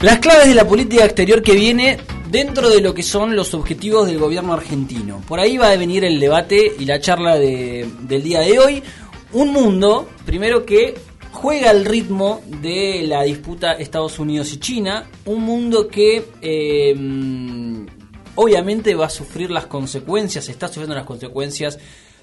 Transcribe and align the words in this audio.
Las 0.00 0.20
claves 0.20 0.46
de 0.46 0.54
la 0.54 0.66
política 0.66 1.04
exterior 1.04 1.42
que 1.42 1.54
viene 1.54 1.98
dentro 2.30 2.68
de 2.70 2.80
lo 2.80 2.94
que 2.94 3.02
son 3.02 3.34
los 3.34 3.52
objetivos 3.54 4.06
del 4.06 4.18
gobierno 4.18 4.52
argentino. 4.52 5.20
Por 5.26 5.40
ahí 5.40 5.56
va 5.56 5.70
a 5.72 5.76
venir 5.76 6.04
el 6.04 6.20
debate 6.20 6.72
y 6.78 6.84
la 6.84 7.00
charla 7.00 7.36
de- 7.36 7.88
del 8.02 8.22
día 8.22 8.40
de 8.40 8.58
hoy. 8.60 8.82
Un 9.32 9.52
mundo, 9.52 10.08
primero 10.24 10.64
que 10.64 10.94
juega 11.32 11.70
al 11.70 11.84
ritmo 11.84 12.42
de 12.62 13.02
la 13.08 13.22
disputa 13.24 13.72
Estados 13.72 14.20
Unidos 14.20 14.52
y 14.52 14.58
China. 14.60 15.08
Un 15.24 15.42
mundo 15.42 15.88
que 15.88 16.24
eh, 16.42 16.94
obviamente 18.36 18.94
va 18.94 19.06
a 19.06 19.10
sufrir 19.10 19.50
las 19.50 19.66
consecuencias, 19.66 20.48
está 20.48 20.68
sufriendo 20.68 20.94
las 20.94 21.06
consecuencias 21.06 21.78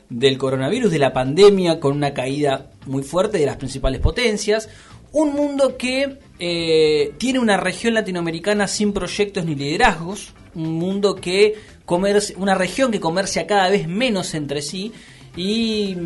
del 0.10 0.38
coronavirus, 0.38 0.92
de 0.92 1.00
la 1.00 1.12
pandemia, 1.12 1.82
con 1.82 1.92
una 1.98 2.14
caída 2.14 2.72
muy 2.86 3.04
fuerte 3.04 3.38
de 3.38 3.46
las 3.48 3.58
principales 3.58 4.00
potencias. 4.00 4.70
Un 5.12 5.34
mundo 5.34 5.78
que 5.78 6.20
eh, 6.40 7.14
tiene 7.18 7.40
una 7.40 7.58
región 7.58 7.94
latinoamericana 7.94 8.68
sin 8.68 8.94
proyectos 8.94 9.46
ni 9.46 9.56
liderazgos. 9.56 10.34
Un 10.56 10.74
mundo 10.74 11.16
que 11.16 11.56
comercia, 11.86 12.36
una 12.40 12.56
región 12.56 12.92
que 12.92 13.00
comercia 13.00 13.46
cada 13.48 13.70
vez 13.70 13.88
menos 13.88 14.34
entre 14.34 14.62
sí. 14.62 14.92
Y, 15.38 15.98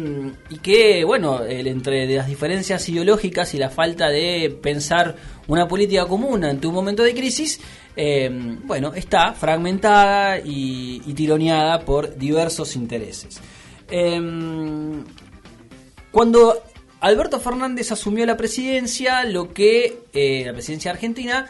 y 0.49 0.57
que, 0.57 1.03
bueno, 1.03 1.43
el- 1.43 1.67
entre 1.67 2.07
las 2.15 2.25
diferencias 2.27 2.89
ideológicas 2.89 3.53
y 3.53 3.59
la 3.59 3.69
falta 3.69 4.09
de 4.09 4.49
pensar 4.61 5.15
una 5.47 5.67
política 5.67 6.07
común 6.07 6.43
ante 6.43 6.65
un 6.65 6.73
momento 6.73 7.03
de 7.03 7.13
crisis, 7.13 7.59
eh, 7.95 8.27
bueno, 8.63 8.91
está 8.95 9.33
fragmentada 9.33 10.39
y, 10.39 11.03
y 11.05 11.13
tironeada 11.13 11.81
por 11.81 12.15
diversos 12.17 12.75
intereses. 12.75 13.39
Em, 13.91 15.03
cuando 16.11 16.63
Alberto 17.01 17.39
Fernández 17.39 17.91
asumió 17.91 18.25
la 18.25 18.35
presidencia, 18.35 19.23
lo 19.23 19.53
que 19.53 20.03
eh, 20.13 20.43
la 20.45 20.53
presidencia 20.53 20.91
argentina, 20.91 21.47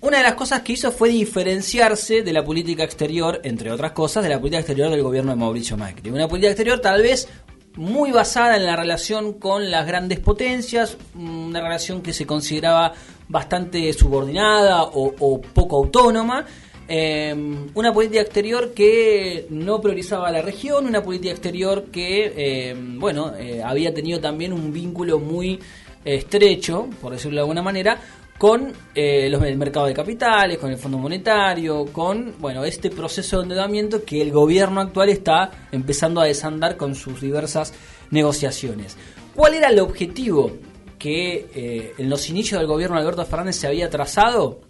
una 0.00 0.18
de 0.18 0.22
las 0.22 0.34
cosas 0.34 0.62
que 0.62 0.72
hizo 0.72 0.90
fue 0.90 1.10
diferenciarse 1.10 2.22
de 2.22 2.32
la 2.32 2.42
política 2.42 2.82
exterior, 2.82 3.40
entre 3.44 3.70
otras 3.70 3.92
cosas, 3.92 4.22
de 4.22 4.30
la 4.30 4.38
política 4.38 4.60
exterior 4.60 4.90
del 4.90 5.02
gobierno 5.02 5.32
de 5.32 5.36
Mauricio 5.36 5.76
Macri. 5.76 6.10
Una 6.10 6.26
política 6.28 6.52
exterior 6.52 6.80
tal 6.80 7.02
vez 7.02 7.28
muy 7.76 8.10
basada 8.10 8.56
en 8.56 8.64
la 8.64 8.76
relación 8.76 9.34
con 9.34 9.70
las 9.70 9.86
grandes 9.86 10.18
potencias, 10.18 10.96
una 11.14 11.60
relación 11.60 12.00
que 12.02 12.14
se 12.14 12.26
consideraba 12.26 12.94
bastante 13.28 13.92
subordinada 13.92 14.84
o, 14.84 15.14
o 15.18 15.40
poco 15.40 15.76
autónoma. 15.76 16.46
Eh, 16.92 17.32
una 17.74 17.92
política 17.92 18.20
exterior 18.20 18.74
que 18.74 19.46
no 19.48 19.80
priorizaba 19.80 20.28
la 20.32 20.42
región, 20.42 20.86
una 20.86 21.04
política 21.04 21.30
exterior 21.30 21.84
que, 21.84 22.32
eh, 22.36 22.74
bueno, 22.76 23.32
eh, 23.38 23.62
había 23.62 23.94
tenido 23.94 24.18
también 24.18 24.52
un 24.52 24.72
vínculo 24.72 25.20
muy 25.20 25.60
estrecho, 26.04 26.88
por 27.00 27.12
decirlo 27.12 27.36
de 27.36 27.40
alguna 27.42 27.62
manera, 27.62 28.00
con 28.36 28.72
eh, 28.92 29.28
los, 29.30 29.40
el 29.44 29.56
mercado 29.56 29.86
de 29.86 29.94
capitales, 29.94 30.58
con 30.58 30.72
el 30.72 30.78
Fondo 30.78 30.98
Monetario, 30.98 31.84
con, 31.92 32.34
bueno, 32.40 32.64
este 32.64 32.90
proceso 32.90 33.36
de 33.36 33.42
endeudamiento 33.44 34.02
que 34.02 34.20
el 34.20 34.32
gobierno 34.32 34.80
actual 34.80 35.10
está 35.10 35.68
empezando 35.70 36.20
a 36.20 36.24
desandar 36.24 36.76
con 36.76 36.96
sus 36.96 37.20
diversas 37.20 37.72
negociaciones. 38.10 38.96
¿Cuál 39.36 39.54
era 39.54 39.68
el 39.68 39.78
objetivo 39.78 40.56
que 40.98 41.46
eh, 41.54 41.92
en 41.98 42.10
los 42.10 42.28
inicios 42.30 42.58
del 42.58 42.66
gobierno 42.66 42.96
de 42.96 43.02
Alberto 43.02 43.24
Fernández 43.26 43.54
se 43.54 43.68
había 43.68 43.88
trazado? 43.88 44.62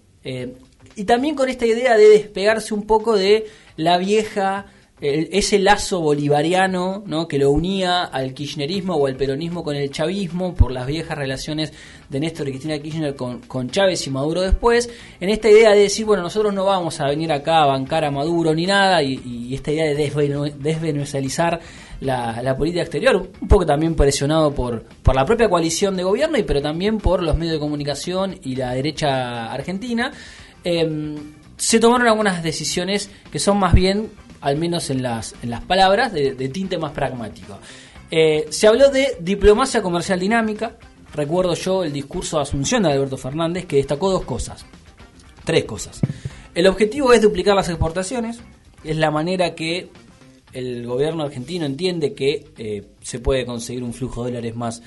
Y 0.96 1.04
también 1.04 1.34
con 1.34 1.48
esta 1.48 1.66
idea 1.66 1.96
de 1.96 2.08
despegarse 2.08 2.74
un 2.74 2.86
poco 2.86 3.16
de 3.16 3.46
la 3.76 3.98
vieja, 3.98 4.66
ese 5.00 5.58
lazo 5.58 6.00
bolivariano 6.00 7.02
¿no? 7.06 7.26
que 7.26 7.38
lo 7.38 7.50
unía 7.50 8.04
al 8.04 8.34
kirchnerismo 8.34 8.96
o 8.96 9.06
al 9.06 9.16
peronismo 9.16 9.64
con 9.64 9.74
el 9.74 9.90
chavismo 9.90 10.54
por 10.54 10.72
las 10.72 10.86
viejas 10.86 11.16
relaciones 11.16 11.72
de 12.10 12.20
Néstor 12.20 12.48
y 12.48 12.50
Cristina 12.50 12.78
Kirchner 12.78 13.16
con, 13.16 13.70
Chávez 13.70 14.06
y 14.06 14.10
Maduro 14.10 14.42
después, 14.42 14.90
en 15.20 15.30
esta 15.30 15.48
idea 15.48 15.70
de 15.70 15.80
decir, 15.80 16.04
bueno, 16.04 16.22
nosotros 16.22 16.52
no 16.52 16.66
vamos 16.66 17.00
a 17.00 17.06
venir 17.06 17.32
acá 17.32 17.62
a 17.62 17.66
bancar 17.66 18.04
a 18.04 18.10
Maduro 18.10 18.52
ni 18.54 18.66
nada, 18.66 19.02
y, 19.02 19.20
y 19.24 19.54
esta 19.54 19.70
idea 19.70 19.86
de 19.86 20.54
desvenezualizar 20.58 21.60
la, 22.00 22.42
la 22.42 22.56
política 22.56 22.82
exterior, 22.82 23.30
un 23.40 23.48
poco 23.48 23.64
también 23.64 23.94
presionado 23.94 24.52
por, 24.54 24.82
por 25.02 25.14
la 25.14 25.24
propia 25.24 25.48
coalición 25.48 25.96
de 25.96 26.02
gobierno, 26.02 26.36
y 26.36 26.42
pero 26.42 26.60
también 26.60 26.98
por 26.98 27.22
los 27.22 27.36
medios 27.36 27.54
de 27.54 27.60
comunicación 27.60 28.38
y 28.42 28.56
la 28.56 28.74
derecha 28.74 29.52
argentina, 29.52 30.12
eh, 30.64 31.16
se 31.56 31.78
tomaron 31.80 32.06
algunas 32.08 32.42
decisiones 32.42 33.10
que 33.30 33.38
son 33.38 33.58
más 33.58 33.74
bien, 33.74 34.10
al 34.40 34.56
menos 34.56 34.90
en 34.90 35.02
las, 35.02 35.34
en 35.42 35.50
las 35.50 35.62
palabras, 35.62 36.12
de, 36.12 36.32
tinte 36.48 36.78
más 36.78 36.92
pragmático. 36.92 37.58
Eh, 38.10 38.46
se 38.50 38.66
habló 38.66 38.90
de 38.90 39.16
diplomacia 39.20 39.82
comercial 39.82 40.18
dinámica. 40.18 40.76
Recuerdo 41.14 41.54
yo 41.54 41.84
el 41.84 41.92
discurso 41.92 42.36
de 42.36 42.42
Asunción 42.44 42.82
de 42.84 42.92
Alberto 42.92 43.16
Fernández 43.16 43.66
que 43.66 43.76
destacó 43.76 44.10
dos 44.10 44.24
cosas. 44.24 44.64
Tres 45.44 45.64
cosas. 45.64 46.00
El 46.54 46.66
objetivo 46.66 47.12
es 47.12 47.20
duplicar 47.22 47.54
las 47.54 47.68
exportaciones. 47.68 48.38
Es 48.84 48.96
la 48.96 49.10
manera 49.10 49.54
que 49.54 49.90
el 50.52 50.86
gobierno 50.86 51.22
argentino 51.24 51.64
entiende 51.66 52.14
que 52.14 52.46
eh, 52.58 52.84
se 53.02 53.18
puede 53.20 53.44
conseguir 53.46 53.82
un 53.84 53.92
flujo 53.92 54.24
de 54.24 54.30
dólares 54.32 54.56
más 54.56 54.82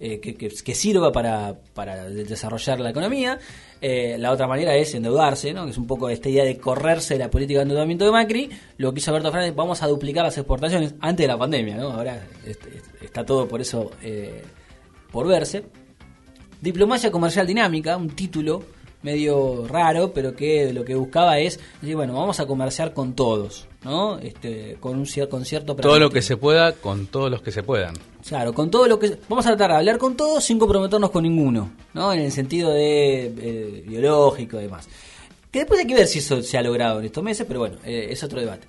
eh, 0.00 0.20
que, 0.20 0.34
que- 0.34 0.48
que 0.50 0.74
sirva 0.74 1.10
para, 1.12 1.54
para 1.72 2.04
desarrollar 2.10 2.80
la 2.80 2.90
economía. 2.90 3.38
Eh, 3.80 4.16
la 4.18 4.32
otra 4.32 4.46
manera 4.48 4.74
es 4.74 4.94
endeudarse, 4.94 5.52
¿no? 5.52 5.64
que 5.64 5.70
es 5.72 5.78
un 5.78 5.86
poco 5.86 6.08
esta 6.08 6.28
idea 6.30 6.44
de 6.44 6.56
correrse 6.58 7.18
la 7.18 7.30
política 7.30 7.58
de 7.58 7.62
endeudamiento 7.64 8.04
de 8.06 8.10
Macri. 8.10 8.50
Lo 8.78 8.92
que 8.92 9.00
hizo 9.00 9.10
Alberto 9.10 9.30
Fernández, 9.30 9.54
vamos 9.54 9.82
a 9.82 9.86
duplicar 9.86 10.24
las 10.24 10.36
exportaciones 10.38 10.94
antes 11.00 11.24
de 11.24 11.28
la 11.28 11.38
pandemia. 11.38 11.76
¿no? 11.76 11.90
Ahora 11.90 12.26
est- 12.46 12.66
est- 12.66 13.02
está 13.02 13.24
todo 13.26 13.46
por 13.46 13.60
eso 13.60 13.90
eh, 14.02 14.42
por 15.12 15.26
verse. 15.28 15.64
Diplomacia 16.60 17.10
comercial 17.10 17.46
dinámica, 17.46 17.96
un 17.96 18.08
título 18.10 18.62
medio 19.02 19.66
raro, 19.68 20.12
pero 20.12 20.34
que 20.34 20.72
lo 20.72 20.84
que 20.84 20.94
buscaba 20.94 21.38
es 21.38 21.60
decir, 21.80 21.94
bueno, 21.96 22.14
vamos 22.14 22.40
a 22.40 22.46
comerciar 22.46 22.92
con 22.92 23.14
todos, 23.14 23.66
¿no? 23.84 24.18
Este, 24.18 24.76
con 24.80 24.96
un 24.98 25.04
cier- 25.06 25.28
con 25.28 25.44
cierto 25.44 25.76
Todo 25.76 25.98
lo 25.98 26.10
que 26.10 26.22
se 26.22 26.36
pueda 26.36 26.72
con 26.72 27.06
todos 27.06 27.30
los 27.30 27.42
que 27.42 27.52
se 27.52 27.62
puedan. 27.62 27.94
Claro, 28.26 28.52
con 28.52 28.70
todo 28.70 28.88
lo 28.88 28.98
que 28.98 29.16
vamos 29.28 29.46
a 29.46 29.50
tratar 29.50 29.70
de 29.70 29.76
hablar 29.76 29.98
con 29.98 30.16
todos 30.16 30.42
sin 30.42 30.58
comprometernos 30.58 31.10
con 31.10 31.22
ninguno, 31.22 31.70
¿no? 31.94 32.12
En 32.12 32.20
el 32.20 32.32
sentido 32.32 32.72
de 32.72 33.26
eh, 33.26 33.84
biológico 33.86 34.58
y 34.58 34.62
demás. 34.62 34.88
Que 35.52 35.60
después 35.60 35.80
hay 35.80 35.86
que 35.86 35.94
ver 35.94 36.06
si 36.06 36.18
eso 36.18 36.42
se 36.42 36.58
ha 36.58 36.62
logrado 36.62 36.98
en 36.98 37.06
estos 37.06 37.22
meses, 37.22 37.46
pero 37.46 37.60
bueno, 37.60 37.76
eh, 37.84 38.08
es 38.10 38.22
otro 38.24 38.40
debate. 38.40 38.66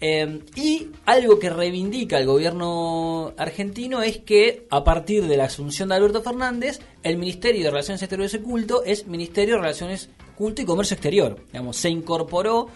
Eh, 0.00 0.40
y 0.54 0.88
algo 1.06 1.38
que 1.38 1.48
reivindica 1.48 2.18
el 2.18 2.26
gobierno 2.26 3.32
argentino 3.38 4.02
es 4.02 4.18
que 4.18 4.66
a 4.70 4.84
partir 4.84 5.26
de 5.26 5.36
la 5.38 5.44
asunción 5.44 5.88
de 5.88 5.94
Alberto 5.94 6.22
Fernández, 6.22 6.80
el 7.02 7.16
Ministerio 7.16 7.64
de 7.64 7.70
Relaciones 7.70 8.02
Exteriores 8.02 8.34
y 8.34 8.38
Culto 8.40 8.84
es 8.84 9.06
Ministerio 9.06 9.54
de 9.54 9.62
Relaciones 9.62 10.10
Culto 10.36 10.60
y 10.60 10.66
Comercio 10.66 10.94
Exterior. 10.94 11.38
Digamos, 11.46 11.78
se 11.78 11.88
incorporó 11.88 12.68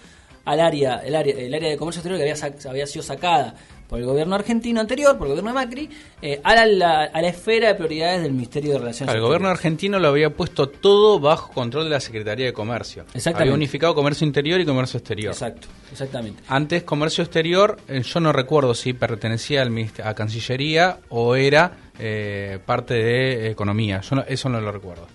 al 0.47 0.61
área, 0.61 0.97
el 1.05 1.15
área, 1.15 1.35
el 1.37 1.53
área 1.53 1.69
de 1.69 1.77
comercio 1.77 2.01
exterior 2.01 2.19
que 2.19 2.31
había, 2.31 2.71
había 2.71 2.87
sido 2.87 3.03
sacada 3.03 3.55
por 3.91 3.99
el 3.99 4.07
gobierno 4.07 4.37
argentino 4.37 4.81
anterior, 4.81 5.19
por 5.19 5.27
el 5.27 5.33
gobierno 5.33 5.51
de 5.51 5.55
Macri, 5.55 5.91
eh, 6.23 6.41
a, 6.45 6.65
la, 6.65 7.03
a 7.13 7.21
la 7.21 7.29
esfera 7.29 7.69
de 7.69 7.75
prioridades 7.75 8.23
del 8.23 8.31
Ministerio 8.33 8.73
de 8.75 8.79
Relaciones 8.79 9.13
El 9.15 9.21
gobierno 9.21 9.49
argentino 9.49 9.99
lo 9.99 10.07
había 10.09 10.31
puesto 10.31 10.69
todo 10.69 11.19
bajo 11.19 11.53
control 11.53 11.85
de 11.85 11.91
la 11.91 12.01
Secretaría 12.01 12.47
de 12.47 12.53
Comercio. 12.53 13.03
Exactamente. 13.13 13.43
Había 13.43 13.55
unificado 13.55 13.95
comercio 13.95 14.25
interior 14.27 14.61
y 14.61 14.65
comercio 14.65 14.99
exterior. 14.99 15.33
Exacto, 15.33 15.67
exactamente. 15.91 16.41
Antes, 16.47 16.85
comercio 16.85 17.25
exterior, 17.25 17.79
eh, 17.89 18.03
yo 18.03 18.21
no 18.21 18.33
recuerdo 18.33 18.75
si 18.75 18.93
pertenecía 18.93 19.63
al 19.63 19.71
a 20.05 20.15
Cancillería 20.15 20.99
o 21.09 21.35
era 21.35 21.73
eh, 21.99 22.59
parte 22.65 22.95
de 22.95 23.51
Economía. 23.51 24.01
Yo 24.03 24.17
no- 24.17 24.25
eso 24.29 24.49
no 24.49 24.61
lo 24.61 24.71
recuerdo. 24.71 25.07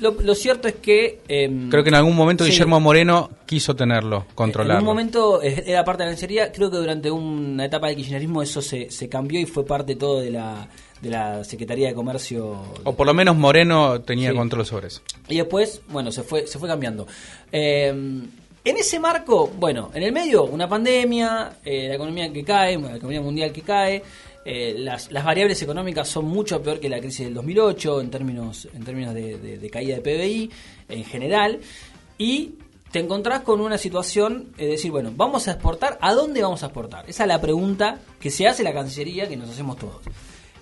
Lo, 0.00 0.10
lo 0.20 0.34
cierto 0.34 0.66
es 0.68 0.74
que... 0.74 1.20
em, 1.28 1.70
Creo 1.70 1.82
que 1.84 1.88
en 1.88 1.94
algún 1.94 2.16
momento 2.16 2.44
sí, 2.44 2.50
Guillermo 2.50 2.80
Moreno 2.80 3.30
quiso 3.46 3.76
tenerlo, 3.76 4.24
En 4.28 4.34
controlarlo. 4.34 4.80
un 4.80 4.86
momento 4.86 5.40
eh, 5.42 5.62
era 5.66 5.84
parte 5.84 6.02
de 6.02 6.08
la 6.08 6.12
Cancillería, 6.12 6.50
creo 6.52 6.70
que 6.70 6.78
durante 6.78 7.10
una 7.10 7.64
etapa 7.64 7.86
del 7.86 7.96
kirchnerismo 7.96 8.42
eso 8.42 8.60
se, 8.60 8.90
se 8.90 9.08
cambió 9.08 9.38
y 9.38 9.46
fue 9.46 9.64
parte 9.64 9.94
todo 9.94 10.20
de 10.20 10.30
la, 10.32 10.66
de 11.00 11.10
la 11.10 11.44
Secretaría 11.44 11.88
de 11.88 11.94
Comercio. 11.94 12.56
O 12.82 12.92
por 12.94 13.06
lo 13.06 13.14
menos 13.14 13.36
Moreno 13.36 14.00
tenía 14.00 14.30
Sí. 14.30 14.36
control 14.36 14.66
sobre 14.66 14.88
eso. 14.88 15.00
Y 15.28 15.36
después, 15.36 15.80
bueno, 15.88 16.10
se 16.10 16.22
fue, 16.24 16.46
se 16.48 16.58
fue 16.58 16.68
cambiando. 16.68 17.06
Eh, 17.52 17.88
en 18.66 18.76
ese 18.78 18.98
marco, 18.98 19.52
bueno, 19.58 19.90
en 19.94 20.02
el 20.02 20.10
medio, 20.12 20.44
una 20.44 20.66
pandemia, 20.68 21.58
eh, 21.64 21.86
la 21.88 21.94
economía 21.96 22.32
que 22.32 22.42
cae, 22.42 22.78
la 22.78 22.96
economía 22.96 23.20
mundial 23.20 23.52
que 23.52 23.60
cae, 23.60 24.02
eh, 24.44 24.74
las, 24.78 25.10
variables 25.10 25.62
económicas 25.62 26.08
son 26.08 26.26
mucho 26.26 26.62
peor 26.62 26.78
que 26.78 26.88
la 26.88 27.00
crisis 27.00 27.26
del 27.26 27.34
2008 27.34 28.00
en 28.00 28.10
términos, 28.10 28.68
en 28.72 28.84
términos 28.84 29.14
de, 29.14 29.70
caída 29.72 29.96
de 29.96 30.02
PBI 30.02 30.50
en 30.88 31.04
general. 31.04 31.60
Y 32.18 32.54
te 32.90 33.00
encontrás 33.00 33.40
con 33.40 33.60
una 33.60 33.78
situación, 33.78 34.52
es 34.58 34.68
decir, 34.68 34.90
bueno, 34.90 35.12
vamos 35.16 35.48
a 35.48 35.52
exportar, 35.52 35.98
¿a 36.00 36.14
dónde 36.14 36.42
vamos 36.42 36.62
a 36.62 36.66
exportar? 36.66 37.08
Esa 37.08 37.24
es 37.24 37.28
la 37.28 37.40
pregunta 37.40 37.98
que 38.20 38.30
se 38.30 38.46
hace 38.46 38.62
la 38.62 38.72
Cancillería, 38.72 39.28
que 39.28 39.36
nos 39.36 39.50
hacemos 39.50 39.76
todos. 39.78 40.02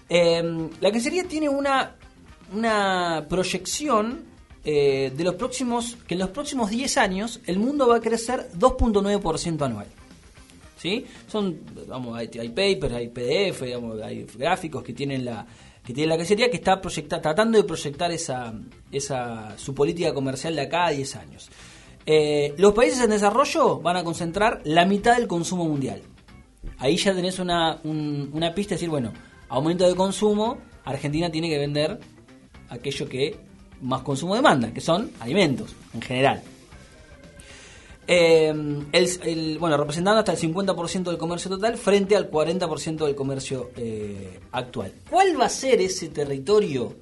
Em, 0.08 0.70
la 0.80 0.90
Cancillería 0.90 1.28
tiene 1.28 1.48
una, 1.48 1.96
una 2.54 3.26
proyección 3.28 4.24
eh, 4.64 5.12
de 5.14 5.24
los 5.24 5.34
próximos, 5.34 5.98
que 6.06 6.14
en 6.14 6.20
los 6.20 6.30
próximos 6.30 6.70
10 6.70 6.96
años 6.98 7.40
el 7.46 7.58
mundo 7.58 7.88
va 7.88 7.96
a 7.96 8.00
crecer 8.00 8.48
2.9% 8.56 9.60
anual. 9.62 9.86
¿Sí? 10.82 11.06
Son, 11.28 11.60
vamos, 11.86 12.18
hay, 12.18 12.26
papers, 12.26 12.92
hay 12.92 13.08
PDF, 13.08 13.62
hay 14.02 14.26
gráficos 14.36 14.82
que 14.82 14.92
tienen 14.92 15.24
la 15.24 15.46
que 15.84 15.92
tiene 15.92 16.08
la 16.08 16.16
Cancillería 16.16 16.50
que 16.50 16.56
está 16.56 16.80
tratando 17.20 17.56
de 17.56 17.64
proyectar 17.64 18.10
esa, 18.10 18.52
esa, 18.90 19.56
su 19.58 19.74
política 19.74 20.12
comercial 20.12 20.56
de 20.56 20.62
acá 20.62 20.86
a 20.86 20.90
10 20.90 21.16
años. 21.16 21.50
Eh, 22.04 22.54
los 22.58 22.72
países 22.72 23.00
en 23.00 23.10
desarrollo 23.10 23.80
van 23.80 23.96
a 23.96 24.04
concentrar 24.04 24.60
la 24.64 24.84
mitad 24.84 25.16
del 25.16 25.28
consumo 25.28 25.64
mundial. 25.64 26.02
Ahí 26.78 26.96
ya 26.96 27.14
tenés 27.14 27.38
una, 27.38 27.80
una 27.84 28.52
pista 28.54 28.70
de 28.70 28.76
decir, 28.76 28.90
bueno, 28.90 29.12
aumento 29.48 29.88
de 29.88 29.94
consumo, 29.94 30.58
Argentina 30.84 31.30
tiene 31.30 31.48
que 31.48 31.58
vender 31.58 32.00
aquello 32.68 33.08
que 33.08 33.36
más 33.82 34.02
consumo 34.02 34.34
demanda, 34.34 34.72
que 34.72 34.80
son 34.80 35.12
alimentos 35.20 35.74
en 35.94 36.02
general. 36.02 36.42
Eh, 38.14 38.52
el, 38.92 39.58
bueno, 39.58 39.78
representando 39.78 40.18
hasta 40.18 40.32
el 40.32 40.38
50% 40.38 41.04
del 41.04 41.16
comercio 41.16 41.50
total 41.50 41.78
frente 41.78 42.14
al 42.14 42.30
40% 42.30 43.06
del 43.06 43.14
comercio 43.14 43.70
eh, 43.74 44.38
actual. 44.52 44.92
¿Cuál 45.08 45.40
va 45.40 45.46
a 45.46 45.48
ser 45.48 45.80
ese 45.80 46.10
territorio 46.10 46.94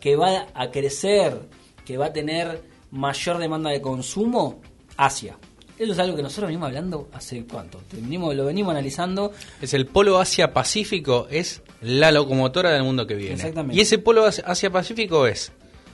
que 0.00 0.16
va 0.16 0.48
a 0.52 0.70
crecer, 0.72 1.40
que 1.84 1.96
va 1.96 2.06
a 2.06 2.12
tener 2.12 2.64
mayor 2.90 3.38
demanda 3.38 3.70
de 3.70 3.80
consumo? 3.80 4.60
Asia. 4.96 5.38
Eso 5.78 5.92
es 5.92 5.98
algo 6.00 6.16
que 6.16 6.22
nosotros 6.22 6.48
venimos 6.48 6.66
hablando 6.66 7.10
hace 7.12 7.44
cuánto. 7.44 7.80
lo 7.92 8.44
venimos 8.44 8.72
analizando. 8.72 9.32
Es 9.62 9.72
el 9.72 9.86
polo 9.86 10.18
Asia-Pacífico, 10.18 11.28
es 11.30 11.62
la 11.80 12.10
locomotora 12.10 12.72
del 12.72 12.82
mundo 12.82 13.06
que 13.06 13.14
viene. 13.14 13.34
Exactamente. 13.34 13.76
Y 13.76 13.82
ese 13.82 13.98
polo 13.98 14.24
Asia-Pacífico 14.24 15.28
es, 15.28 15.52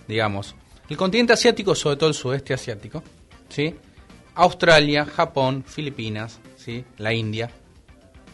digamos, 0.09 0.55
el 0.89 0.97
continente 0.97 1.35
asiático, 1.35 1.75
sobre 1.75 1.97
todo 1.97 2.09
el 2.09 2.15
sudeste 2.15 2.55
asiático, 2.55 3.03
¿sí? 3.51 3.75
Australia, 4.35 5.05
Japón, 5.05 5.65
Filipinas, 5.67 6.41
¿sí? 6.57 6.85
la 6.99 7.13
India, 7.13 7.51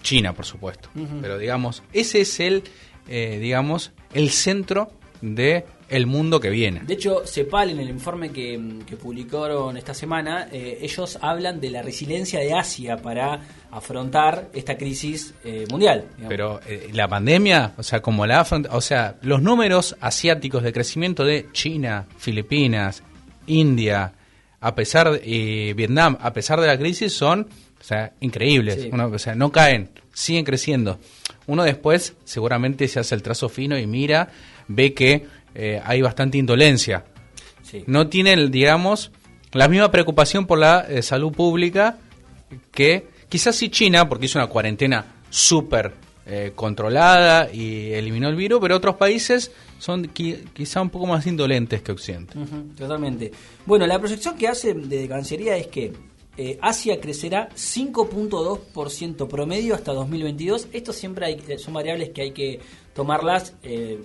China, 0.02 0.32
por 0.32 0.44
supuesto. 0.44 0.88
Pero 1.20 1.38
digamos, 1.38 1.82
ese 1.92 2.20
es 2.20 2.40
el, 2.40 2.62
eh, 3.08 3.38
digamos, 3.40 3.92
el 4.14 4.30
centro 4.30 4.92
de 5.20 5.66
el 5.88 6.06
mundo 6.06 6.38
que 6.38 6.50
viene. 6.50 6.80
De 6.84 6.94
hecho, 6.94 7.22
CEPAL, 7.26 7.70
en 7.70 7.80
el 7.80 7.88
informe 7.88 8.30
que, 8.30 8.58
publicaron 9.00 9.76
esta 9.76 9.94
semana, 9.94 10.48
eh, 10.52 10.78
ellos 10.82 11.18
hablan 11.22 11.60
de 11.60 11.70
la 11.70 11.82
resiliencia 11.82 12.40
de 12.40 12.52
Asia 12.52 12.98
para 12.98 13.40
afrontar 13.70 14.50
esta 14.52 14.76
crisis 14.76 15.34
eh, 15.44 15.64
mundial. 15.70 16.04
Pero 16.28 16.60
la 16.92 17.08
pandemia, 17.08 17.72
o 17.78 17.82
sea, 17.82 18.00
como 18.00 18.26
la 18.26 18.46
o 18.70 18.80
sea, 18.80 19.16
los 19.22 19.42
números 19.42 19.96
asiáticos 20.00 20.62
de 20.62 20.72
crecimiento 20.72 21.24
de 21.24 21.48
China, 21.52 22.06
Filipinas, 22.18 23.02
India, 23.46 24.12
a 24.60 24.74
pesar 24.74 25.10
de, 25.10 25.74
Vietnam, 25.76 26.16
a 26.20 26.32
pesar 26.32 26.60
de 26.60 26.66
la 26.66 26.78
crisis, 26.78 27.12
son 27.12 27.48
o 27.80 27.84
sea, 27.84 28.12
increíbles. 28.20 28.88
o 28.92 29.18
sea, 29.18 29.34
no 29.34 29.52
caen, 29.52 29.90
siguen 30.12 30.44
creciendo. 30.44 30.98
Uno 31.46 31.64
después 31.64 32.14
seguramente 32.24 32.88
se 32.88 33.00
hace 33.00 33.14
el 33.14 33.22
trazo 33.22 33.48
fino 33.48 33.78
y 33.78 33.86
mira, 33.86 34.30
ve 34.66 34.92
que 34.92 35.26
eh, 35.54 35.80
hay 35.84 36.02
bastante 36.02 36.38
indolencia. 36.38 37.04
No 37.86 38.08
tienen, 38.08 38.50
digamos, 38.50 39.10
la 39.52 39.68
misma 39.68 39.90
preocupación 39.90 40.46
por 40.46 40.58
la 40.58 40.86
eh, 40.88 41.02
salud 41.02 41.32
pública 41.32 41.98
que 42.72 43.08
quizás 43.28 43.56
sí 43.56 43.68
China, 43.68 44.08
porque 44.08 44.26
hizo 44.26 44.38
una 44.38 44.48
cuarentena 44.48 45.04
súper 45.30 45.92
eh, 46.26 46.52
controlada 46.54 47.52
y 47.52 47.92
eliminó 47.92 48.28
el 48.28 48.36
virus, 48.36 48.60
pero 48.60 48.76
otros 48.76 48.96
países 48.96 49.52
son 49.78 50.08
quizá 50.08 50.82
un 50.82 50.90
poco 50.90 51.06
más 51.06 51.26
indolentes 51.26 51.82
que 51.82 51.92
Occidente. 51.92 52.34
totalmente. 52.76 53.32
Bueno, 53.64 53.86
la 53.86 53.98
proyección 53.98 54.36
que 54.36 54.48
hace 54.48 54.74
de 54.74 55.08
Cancillería 55.08 55.56
es 55.56 55.68
que 55.68 55.92
eh, 56.36 56.58
Asia 56.60 57.00
crecerá 57.00 57.48
5.2% 57.50 59.28
promedio 59.28 59.74
hasta 59.74 59.92
2022. 59.92 60.68
Esto 60.72 60.92
siempre 60.92 61.26
hay, 61.26 61.42
eh, 61.48 61.58
son 61.58 61.74
variables 61.74 62.10
que 62.10 62.22
hay 62.22 62.30
que 62.32 62.60
tomarlas, 62.94 63.54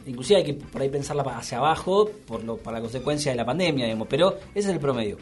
inclusive 0.06 0.38
hay 0.38 0.46
que 0.46 0.54
por 0.54 0.80
ahí 0.80 0.90
pensarlas 0.90 1.26
hacia 1.28 1.58
abajo 1.58 2.12
por, 2.28 2.44
lo, 2.44 2.58
por 2.58 2.74
la 2.74 2.80
consecuencia 2.80 3.32
de 3.32 3.38
la 3.38 3.46
pandemia, 3.46 3.86
digamos, 3.86 4.08
pero 4.08 4.38
ese 4.54 4.70
es 4.70 4.74
el 4.76 4.80
promedio. 4.80 5.18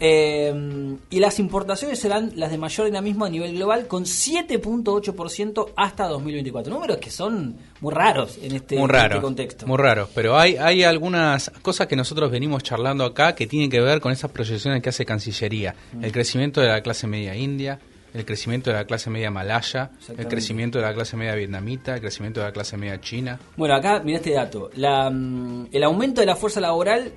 Eh, 0.00 0.96
y 1.10 1.20
las 1.20 1.38
importaciones 1.38 1.98
serán 1.98 2.32
las 2.36 2.50
de 2.50 2.58
mayor 2.58 2.86
dinamismo 2.86 3.24
a 3.24 3.30
nivel 3.30 3.54
global 3.54 3.86
con 3.86 4.04
7.8% 4.04 5.72
hasta 5.76 6.08
2024. 6.08 6.72
Números 6.72 6.98
que 6.98 7.10
son 7.10 7.56
muy 7.80 7.94
raros 7.94 8.38
en 8.42 8.54
este, 8.54 8.76
este, 8.76 9.20
contexto. 9.20 9.66
Muy 9.66 9.78
raros, 9.78 10.10
pero 10.14 10.38
hay, 10.38 10.56
hay 10.56 10.82
algunas 10.82 11.50
cosas 11.62 11.86
que 11.86 11.96
nosotros 11.96 12.30
venimos 12.30 12.62
charlando 12.62 13.04
acá 13.04 13.34
que 13.34 13.46
tienen 13.46 13.70
que 13.70 13.80
ver 13.80 14.00
con 14.00 14.12
esas 14.12 14.30
proyecciones 14.30 14.82
que 14.82 14.90
hace 14.90 15.04
Cancillería. 15.04 15.74
Mm. 15.92 16.04
El 16.04 16.12
crecimiento 16.12 16.60
de 16.60 16.68
la 16.68 16.82
clase 16.82 17.06
media 17.06 17.34
india, 17.34 17.78
el 18.14 18.24
crecimiento 18.24 18.70
de 18.70 18.76
la 18.76 18.84
clase 18.84 19.10
media 19.10 19.30
malaya, 19.30 19.90
el 20.16 20.26
crecimiento 20.26 20.78
de 20.78 20.84
la 20.84 20.94
clase 20.94 21.16
media 21.16 21.34
vietnamita, 21.34 21.94
el 21.94 22.00
crecimiento 22.00 22.40
de 22.40 22.46
la 22.46 22.52
clase 22.52 22.76
media 22.76 23.00
china. 23.00 23.38
Bueno, 23.56 23.74
acá 23.74 24.00
mira 24.02 24.18
este 24.18 24.32
dato. 24.32 24.70
La, 24.76 25.10
mm, 25.10 25.68
el 25.72 25.84
aumento 25.84 26.20
de 26.20 26.26
la 26.26 26.36
fuerza 26.36 26.60
laboral 26.60 27.12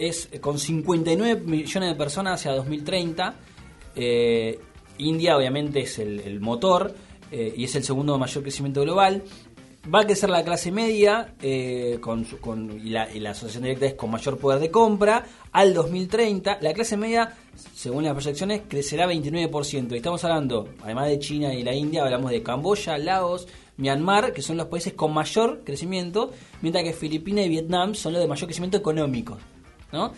es 0.00 0.30
con 0.40 0.58
59 0.58 1.42
millones 1.42 1.90
de 1.90 1.94
personas 1.94 2.40
hacia 2.40 2.52
2030. 2.52 3.34
Eh, 3.94 4.58
India 4.98 5.36
obviamente 5.36 5.80
es 5.80 5.98
el, 5.98 6.40
motor 6.40 6.94
eh, 7.30 7.54
y 7.56 7.64
es 7.64 7.74
el 7.76 7.84
segundo 7.84 8.18
mayor 8.18 8.42
crecimiento 8.42 8.82
global. 8.82 9.22
Va 9.92 10.00
a 10.00 10.04
crecer 10.04 10.28
la 10.28 10.44
clase 10.44 10.70
media 10.70 11.34
eh, 11.40 11.98
con, 12.00 12.26
y, 12.84 12.90
la, 12.90 13.30
asociación 13.30 13.62
directa 13.62 13.86
es 13.86 13.94
con 13.94 14.10
mayor 14.10 14.38
poder 14.38 14.60
de 14.60 14.70
compra 14.70 15.24
al 15.52 15.72
2030. 15.72 16.58
La 16.60 16.74
clase 16.74 16.96
media, 16.96 17.34
según 17.74 18.04
las 18.04 18.12
proyecciones, 18.12 18.62
crecerá 18.68 19.06
29%. 19.06 19.92
Y 19.92 19.96
estamos 19.96 20.22
hablando, 20.24 20.68
además 20.82 21.08
de 21.08 21.18
China 21.18 21.54
y 21.54 21.62
la 21.62 21.74
India, 21.74 22.02
hablamos 22.02 22.30
de 22.30 22.42
Camboya, 22.42 22.98
Laos, 22.98 23.48
Myanmar, 23.78 24.34
que 24.34 24.42
son 24.42 24.58
los 24.58 24.66
países 24.66 24.92
con 24.92 25.14
mayor 25.14 25.62
crecimiento, 25.64 26.30
mientras 26.60 26.84
que 26.84 26.92
Filipinas 26.92 27.46
y 27.46 27.48
Vietnam 27.48 27.94
son 27.94 28.12
los 28.12 28.20
de 28.20 28.28
mayor 28.28 28.46
crecimiento 28.46 28.76
económico. 28.76 29.38
¿No? 29.92 30.12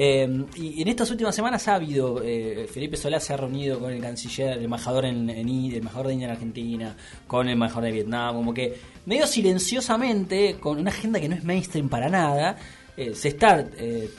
Eh, 0.00 0.44
y 0.54 0.80
en 0.80 0.86
estas 0.86 1.10
últimas 1.10 1.34
semanas 1.34 1.66
ha 1.66 1.74
habido, 1.74 2.22
eh, 2.22 2.68
Felipe 2.72 2.96
Solá 2.96 3.18
se 3.18 3.32
ha 3.32 3.36
reunido 3.36 3.80
con 3.80 3.92
el 3.92 4.00
canciller, 4.00 4.56
el 4.56 4.64
embajador 4.64 5.04
en, 5.06 5.28
en 5.28 5.48
el 5.48 5.74
embajador 5.74 6.06
de 6.06 6.12
India 6.12 6.26
en 6.26 6.34
Argentina, 6.34 6.96
con 7.26 7.48
el 7.48 7.54
embajador 7.54 7.84
de 7.84 7.92
Vietnam, 7.92 8.36
como 8.36 8.54
que 8.54 8.78
medio 9.06 9.26
silenciosamente, 9.26 10.56
con 10.60 10.78
una 10.78 10.90
agenda 10.90 11.18
que 11.18 11.28
no 11.28 11.34
es 11.34 11.42
mainstream 11.42 11.88
para 11.88 12.08
nada, 12.08 12.56
eh, 12.96 13.12
se 13.14 13.28
está 13.28 13.66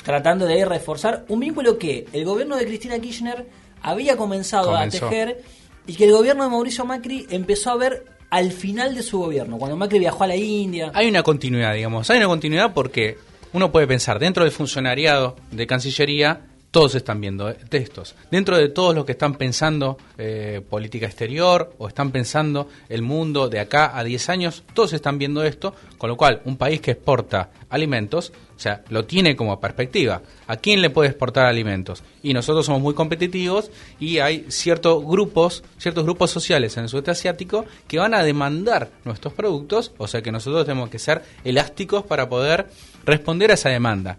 tratando 0.04 0.46
de 0.46 0.66
reforzar 0.66 1.24
un 1.30 1.40
vínculo 1.40 1.78
que 1.78 2.08
el 2.12 2.26
gobierno 2.26 2.58
de 2.58 2.66
Cristina 2.66 3.00
Kirchner 3.00 3.48
había 3.82 4.18
comenzado 4.18 4.76
a 4.76 4.86
tejer 4.90 5.42
y 5.88 5.96
que 5.96 6.04
el 6.04 6.12
gobierno 6.12 6.44
de 6.44 6.50
Mauricio 6.50 6.84
Macri 6.84 7.26
empezó 7.30 7.72
a 7.72 7.78
ver 7.78 8.06
al 8.30 8.52
final 8.52 8.96
de 8.96 9.02
su 9.02 9.20
gobierno, 9.20 9.58
cuando 9.58 9.78
Macri 9.78 9.98
viajó 9.98 10.26
a 10.26 10.28
la 10.28 10.36
India. 10.36 10.92
Hay 10.94 11.08
una 11.08 11.24
continuidad, 11.24 11.74
digamos, 11.74 12.10
hay 12.10 12.18
una 12.18 12.28
continuidad 12.28 12.74
porque 12.74 13.18
uno 13.54 13.72
puede 13.72 13.88
pensar, 13.88 14.20
dentro 14.20 14.44
del 14.44 14.52
funcionariado 14.52 15.36
de 15.52 15.68
Cancillería, 15.68 16.42
todos 16.72 16.94
están 16.94 17.20
viendo 17.20 17.52
textos. 17.54 18.16
Dentro 18.30 18.58
de 18.58 18.70
todos 18.70 18.94
los 18.94 19.06
que 19.06 19.14
están 19.14 19.36
pensando 19.36 19.98
eh, 20.18 20.62
política 20.70 21.08
exterior 21.08 21.74
o 21.80 21.88
están 21.88 22.12
pensando 22.12 22.70
el 22.90 23.02
mundo 23.02 23.50
de 23.50 23.60
acá 23.60 23.98
a 23.98 24.04
10 24.04 24.30
años, 24.30 24.64
todos 24.74 24.94
están 24.94 25.18
viendo 25.18 25.44
esto, 25.44 25.74
con 25.98 26.10
lo 26.10 26.18
cual 26.18 26.42
un 26.46 26.58
país 26.58 26.80
que 26.80 26.92
exporta 26.92 27.50
alimentos, 27.70 28.32
o 28.60 28.62
sea, 28.62 28.84
lo 28.90 29.06
tiene 29.06 29.38
como 29.38 29.58
perspectiva. 29.58 30.22
¿A 30.46 30.58
quién 30.58 30.82
le 30.82 30.90
puede 30.90 31.08
exportar 31.08 31.46
alimentos? 31.46 32.04
Y 32.22 32.34
nosotros 32.34 32.66
somos 32.66 32.82
muy 32.82 32.94
competitivos 32.94 33.72
y 34.02 34.20
hay 34.20 34.48
ciertos 34.50 35.02
grupos, 35.06 35.64
ciertos 35.78 36.04
grupos 36.04 36.30
sociales 36.30 36.76
en 36.76 36.84
el 36.84 36.90
sudeste 36.90 37.12
asiático 37.12 37.66
que 37.88 38.00
van 38.00 38.14
a 38.14 38.22
demandar 38.22 38.90
nuestros 39.06 39.34
productos, 39.34 39.94
o 39.98 40.10
sea 40.10 40.22
que 40.22 40.34
nosotros 40.34 40.66
tenemos 40.66 40.90
que 40.90 41.00
ser 41.00 41.24
elásticos 41.46 42.04
para 42.04 42.28
poder 42.28 42.68
responder 43.06 43.52
a 43.52 43.54
esa 43.54 43.70
demanda. 43.70 44.18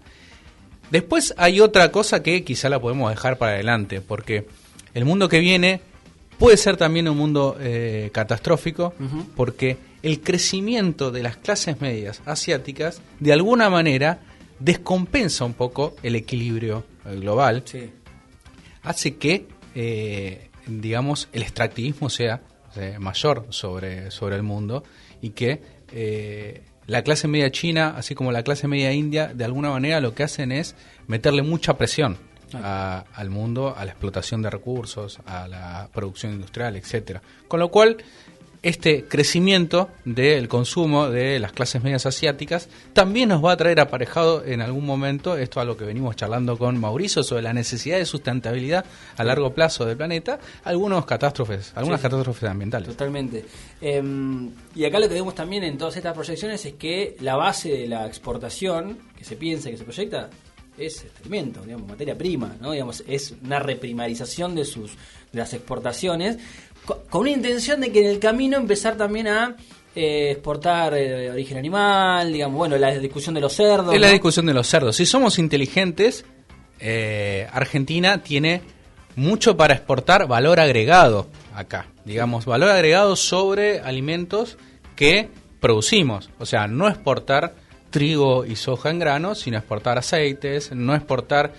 Después 0.91 1.35
hay 1.37 1.61
otra 1.61 1.93
cosa 1.93 2.23
que 2.23 2.43
quizá 2.43 2.71
la 2.71 2.81
podemos 2.81 3.11
dejar 3.11 3.37
para 3.37 3.53
adelante, 3.53 4.01
porque 4.01 4.47
el 4.95 5.05
mundo 5.05 5.29
que 5.29 5.41
viene 5.41 5.83
puede 6.39 6.57
ser 6.57 6.79
también 6.79 7.11
un 7.11 7.19
mundo 7.19 7.59
eh, 7.61 8.09
catastrófico, 8.15 8.95
porque 9.37 9.77
el 10.03 10.23
crecimiento 10.23 11.11
de 11.11 11.23
las 11.23 11.37
clases 11.37 11.83
medias 11.83 12.23
asiáticas 12.25 13.03
de 13.19 13.35
alguna 13.35 13.69
manera 13.69 14.21
descompensa 14.61 15.45
un 15.45 15.55
poco 15.55 15.97
el 16.03 16.15
equilibrio 16.15 16.85
eh, 17.07 17.17
global, 17.17 17.65
hace 18.83 19.17
que, 19.17 19.49
eh, 19.75 20.51
digamos, 20.67 21.29
el 21.33 21.43
extractivismo 21.43 22.09
sea 22.09 22.43
mayor 23.01 23.47
sobre, 23.51 24.13
sobre 24.13 24.37
el 24.37 24.45
mundo 24.45 24.85
y 25.21 25.31
que 25.31 25.61
eh, 25.93 26.63
la 26.87 27.03
clase 27.03 27.27
media 27.27 27.51
china, 27.51 27.95
así 27.97 28.15
como 28.15 28.31
la 28.31 28.43
clase 28.43 28.69
media 28.69 28.93
india, 28.93 29.33
de 29.35 29.45
alguna 29.45 29.71
manera 29.71 30.01
lo 30.01 30.15
que 30.15 30.23
hacen 30.23 30.53
es 30.53 30.77
meterle 31.07 31.43
mucha 31.43 31.77
presión 31.77 32.17
al 32.53 33.31
mundo, 33.31 33.75
a 33.77 33.85
la 33.85 33.93
explotación 33.93 34.43
de 34.43 34.51
recursos, 34.51 35.21
a 35.25 35.47
la 35.47 35.89
producción 35.93 36.33
industrial, 36.33 36.75
etcétera. 36.77 37.23
Con 37.47 37.61
lo 37.61 37.71
cual, 37.71 37.99
este 38.63 39.05
crecimiento 39.07 39.89
del 40.05 40.49
consumo 40.49 41.09
de 41.09 41.39
las 41.39 41.53
clases 41.53 41.83
medias 41.83 42.05
asiáticas 42.05 42.69
también 42.93 43.31
nos 43.31 43.43
va 43.45 43.53
a 43.53 43.57
traer 43.57 43.81
aparejado 43.81 44.45
en 44.45 44.61
algún 44.61 44.85
momento, 44.85 45.37
esto 45.37 45.61
a 45.61 45.65
lo 45.65 45.77
que 45.77 45.85
venimos 45.85 46.17
charlando 46.17 46.59
con 46.59 46.79
Mauricio, 46.79 47.23
sobre 47.23 47.43
la 47.43 47.53
necesidad 47.53 47.97
de 47.97 48.05
sustentabilidad 48.05 48.85
a 49.17 49.25
largo 49.25 49.55
plazo 49.55 49.87
del 49.87 49.97
planeta, 49.97 50.39
algunos 50.65 51.07
catástrofes, 51.07 51.73
algunas 51.75 52.01
catástrofes 52.01 52.51
ambientales. 52.51 52.89
Totalmente. 52.89 53.45
Em, 53.81 54.51
y 54.75 54.85
acá 54.85 54.99
lo 54.99 55.09
que 55.09 55.15
vemos 55.15 55.35
también 55.35 55.65
en 55.65 55.79
todas 55.79 55.97
estas 55.97 56.13
proyecciones 56.13 56.65
es 56.67 56.75
que 56.75 57.17
la 57.21 57.37
base 57.37 57.71
de 57.71 57.89
la 57.89 58.07
exportación, 58.07 58.99
que 59.17 59.25
se 59.25 59.37
piensa, 59.37 59.71
que 59.71 59.79
se 59.79 59.85
proyecta, 59.85 60.29
es 60.77 61.05
alimento, 61.21 61.63
digamos, 61.63 61.89
materia 61.89 62.17
prima, 62.17 62.57
¿no? 62.61 62.73
Digamos, 62.73 63.05
es 63.07 63.35
una 63.43 63.59
reprimarización 63.59 64.55
de 64.55 64.65
sus 64.65 64.93
de 65.33 65.39
las 65.39 65.53
exportaciones 65.55 66.39
con 67.09 67.23
una 67.23 67.31
intención 67.31 67.81
de 67.81 67.93
que 67.93 68.01
en 68.01 68.07
el 68.07 68.19
camino 68.19 68.57
empezar 68.57 68.97
también 68.97 69.29
a 69.29 69.57
eh, 69.95 70.31
exportar 70.31 70.95
eh, 70.95 71.31
origen 71.31 71.59
animal, 71.59 72.33
digamos, 72.33 72.57
bueno, 72.57 72.79
la 72.79 72.97
discusión 72.97 73.35
de 73.35 73.41
los 73.41 73.53
cerdos. 73.53 73.93
Es 73.93 74.01
la 74.01 74.11
discusión 74.11 74.47
de 74.47 74.55
los 74.55 74.69
cerdos. 74.69 74.95
Si 74.95 75.05
somos 75.05 75.41
inteligentes, 75.41 76.25
eh, 76.79 77.49
Argentina 77.53 78.23
tiene 78.23 78.63
mucho 79.17 79.57
para 79.57 79.75
exportar 79.75 80.29
valor 80.29 80.61
agregado 80.61 81.27
acá, 81.57 81.89
digamos, 82.05 82.47
valor 82.47 82.69
agregado 82.69 83.17
sobre 83.17 83.81
alimentos 83.81 84.59
que 84.95 85.29
producimos, 85.59 86.31
o 86.39 86.47
sea, 86.47 86.69
no 86.69 86.89
exportar 86.89 87.55
trigo 87.91 88.47
y 88.47 88.55
soja 88.55 88.91
en 88.91 89.01
grano, 89.01 89.35
sino 89.35 89.59
exportar 89.59 89.99
aceites, 89.99 90.71
no 90.73 90.95
exportar 90.95 91.53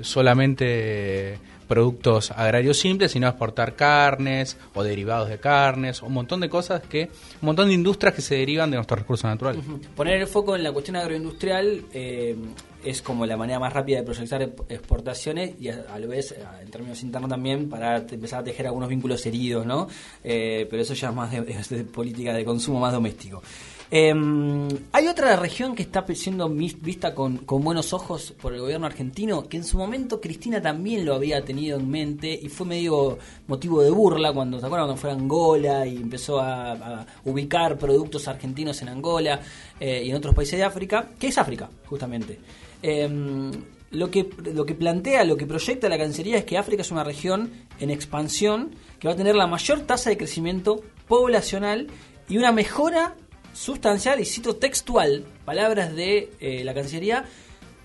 solamente 0.00 1.38
productos 1.68 2.30
agrarios 2.32 2.78
simples, 2.78 3.12
sino 3.12 3.28
exportar 3.28 3.76
carnes 3.76 4.56
o 4.74 4.82
derivados 4.82 5.28
de 5.28 5.38
carnes, 5.38 6.02
un 6.02 6.14
montón 6.14 6.40
de 6.40 6.48
cosas 6.48 6.82
que, 6.82 7.10
un 7.42 7.46
montón 7.46 7.68
de 7.68 7.74
industrias 7.74 8.14
que 8.14 8.22
se 8.22 8.36
derivan 8.36 8.70
de 8.70 8.76
nuestros 8.76 9.00
recursos 9.00 9.24
naturales. 9.24 9.62
Poner 9.94 10.20
el 10.20 10.26
foco 10.26 10.56
en 10.56 10.62
la 10.62 10.72
cuestión 10.72 10.96
agroindustrial 10.96 11.84
eh, 11.92 12.36
es 12.84 13.02
como 13.02 13.26
la 13.26 13.36
manera 13.36 13.58
más 13.58 13.72
rápida 13.72 13.98
de 13.98 14.04
proyectar 14.04 14.42
exportaciones 14.68 15.54
y 15.60 15.68
a, 15.68 15.98
la 15.98 16.06
vez, 16.06 16.34
en 16.62 16.70
términos 16.70 17.02
internos 17.02 17.28
también, 17.28 17.68
para 17.68 17.98
empezar 17.98 18.40
a 18.40 18.44
tejer 18.44 18.66
algunos 18.66 18.88
vínculos 18.88 19.24
heridos, 19.26 19.66
¿no? 19.66 19.88
Eh, 20.24 20.66
pero 20.70 20.82
eso 20.82 20.94
ya 20.94 21.10
es 21.10 21.14
más 21.14 21.30
de 21.30 21.84
política 21.92 22.32
de 22.32 22.44
consumo 22.44 22.80
más 22.80 22.92
doméstico. 22.92 23.42
Em, 23.90 24.68
hay 24.92 25.08
otra 25.08 25.34
región 25.36 25.74
que 25.74 25.82
está 25.82 26.04
siendo 26.14 26.48
vista 26.50 27.14
con, 27.14 27.46
buenos 27.46 27.94
ojos 27.94 28.34
por 28.38 28.52
el 28.52 28.60
gobierno 28.60 28.86
argentino, 28.86 29.48
que 29.48 29.56
en 29.56 29.64
su 29.64 29.78
momento 29.78 30.20
Cristina 30.20 30.60
también 30.60 31.06
lo 31.06 31.14
había 31.14 31.42
tenido 31.42 31.78
en 31.78 31.88
mente 31.88 32.38
y 32.40 32.48
fue 32.50 32.66
medio 32.66 33.18
motivo 33.46 33.82
de 33.82 33.90
burla 33.90 34.32
cuando, 34.34 34.60
¿se 34.60 34.66
acuerdan? 34.66 34.88
Cuando 34.88 35.00
fue 35.00 35.10
a 35.10 35.14
Angola 35.14 35.86
y 35.86 35.96
empezó 35.96 36.38
a, 36.38 37.06
ubicar 37.24 37.78
productos 37.78 38.28
argentinos 38.28 38.80
en 38.82 38.90
Angola 38.90 39.40
eh, 39.80 40.02
y 40.04 40.10
en 40.10 40.16
otros 40.16 40.34
países 40.34 40.58
de 40.58 40.64
África, 40.64 41.10
que 41.18 41.28
es 41.28 41.38
África, 41.38 41.70
justamente. 41.86 42.38
Em, 42.82 43.50
lo 43.90 44.10
que, 44.10 44.28
lo 44.52 44.66
que 44.66 44.74
plantea, 44.74 45.24
lo 45.24 45.38
que 45.38 45.46
proyecta 45.46 45.88
la 45.88 45.96
Cancillería 45.96 46.38
es 46.38 46.44
que 46.44 46.58
África 46.58 46.82
es 46.82 46.90
una 46.90 47.04
región 47.04 47.50
en 47.80 47.88
expansión 47.90 48.72
que 48.98 49.08
va 49.08 49.14
a 49.14 49.16
tener 49.16 49.34
la 49.34 49.46
mayor 49.46 49.80
tasa 49.80 50.10
de 50.10 50.18
crecimiento 50.18 50.82
poblacional 51.06 51.86
y 52.28 52.36
una 52.36 52.52
mejora 52.52 53.14
sustancial, 53.58 54.20
y 54.20 54.24
cito 54.24 54.56
textual, 54.56 55.24
palabras 55.44 55.94
de 55.94 56.30
eh, 56.38 56.62
la 56.62 56.72
Cancillería, 56.74 57.24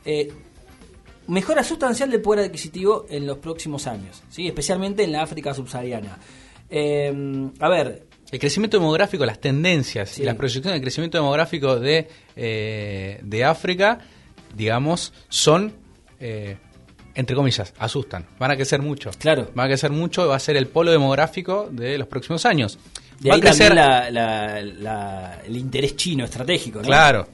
eh, 0.05 0.31
mejora 1.27 1.63
sustancial 1.63 2.11
del 2.11 2.21
poder 2.21 2.45
adquisitivo 2.45 3.07
en 3.09 3.25
los 3.25 3.39
próximos 3.39 3.87
años, 3.87 4.21
¿sí? 4.29 4.47
especialmente 4.47 5.03
en 5.03 5.11
la 5.11 5.23
África 5.23 5.53
subsahariana. 5.53 6.19
Eh, 6.69 7.49
a 7.59 7.69
ver. 7.69 8.05
El 8.31 8.39
crecimiento 8.39 8.77
demográfico, 8.77 9.25
las 9.25 9.39
tendencias 9.39 10.19
y 10.19 10.23
las 10.23 10.35
proyecciones 10.35 10.79
de 10.79 10.81
crecimiento 10.81 11.17
demográfico 11.17 11.79
de, 11.79 12.07
de 12.35 13.43
África, 13.43 13.99
digamos, 14.55 15.13
son 15.29 15.73
entre 17.15 17.35
comillas, 17.35 17.75
asustan. 17.77 18.25
Van 18.39 18.49
a 18.49 18.55
crecer 18.55 18.81
mucho. 18.81 19.11
Claro. 19.19 19.51
Van 19.53 19.65
a 19.65 19.69
crecer 19.69 19.91
mucho, 19.91 20.27
va 20.27 20.35
a 20.35 20.39
ser 20.39 20.57
el 20.57 20.65
polo 20.65 20.91
demográfico 20.91 21.67
de 21.71 21.97
los 21.99 22.07
próximos 22.07 22.43
años. 22.47 22.79
De 23.19 23.29
va 23.29 23.35
a 23.35 23.39
crecer 23.39 23.73
el 25.45 25.57
interés 25.57 25.95
chino 25.95 26.25
estratégico, 26.25 26.79
¿no? 26.79 26.85
Claro. 26.85 27.27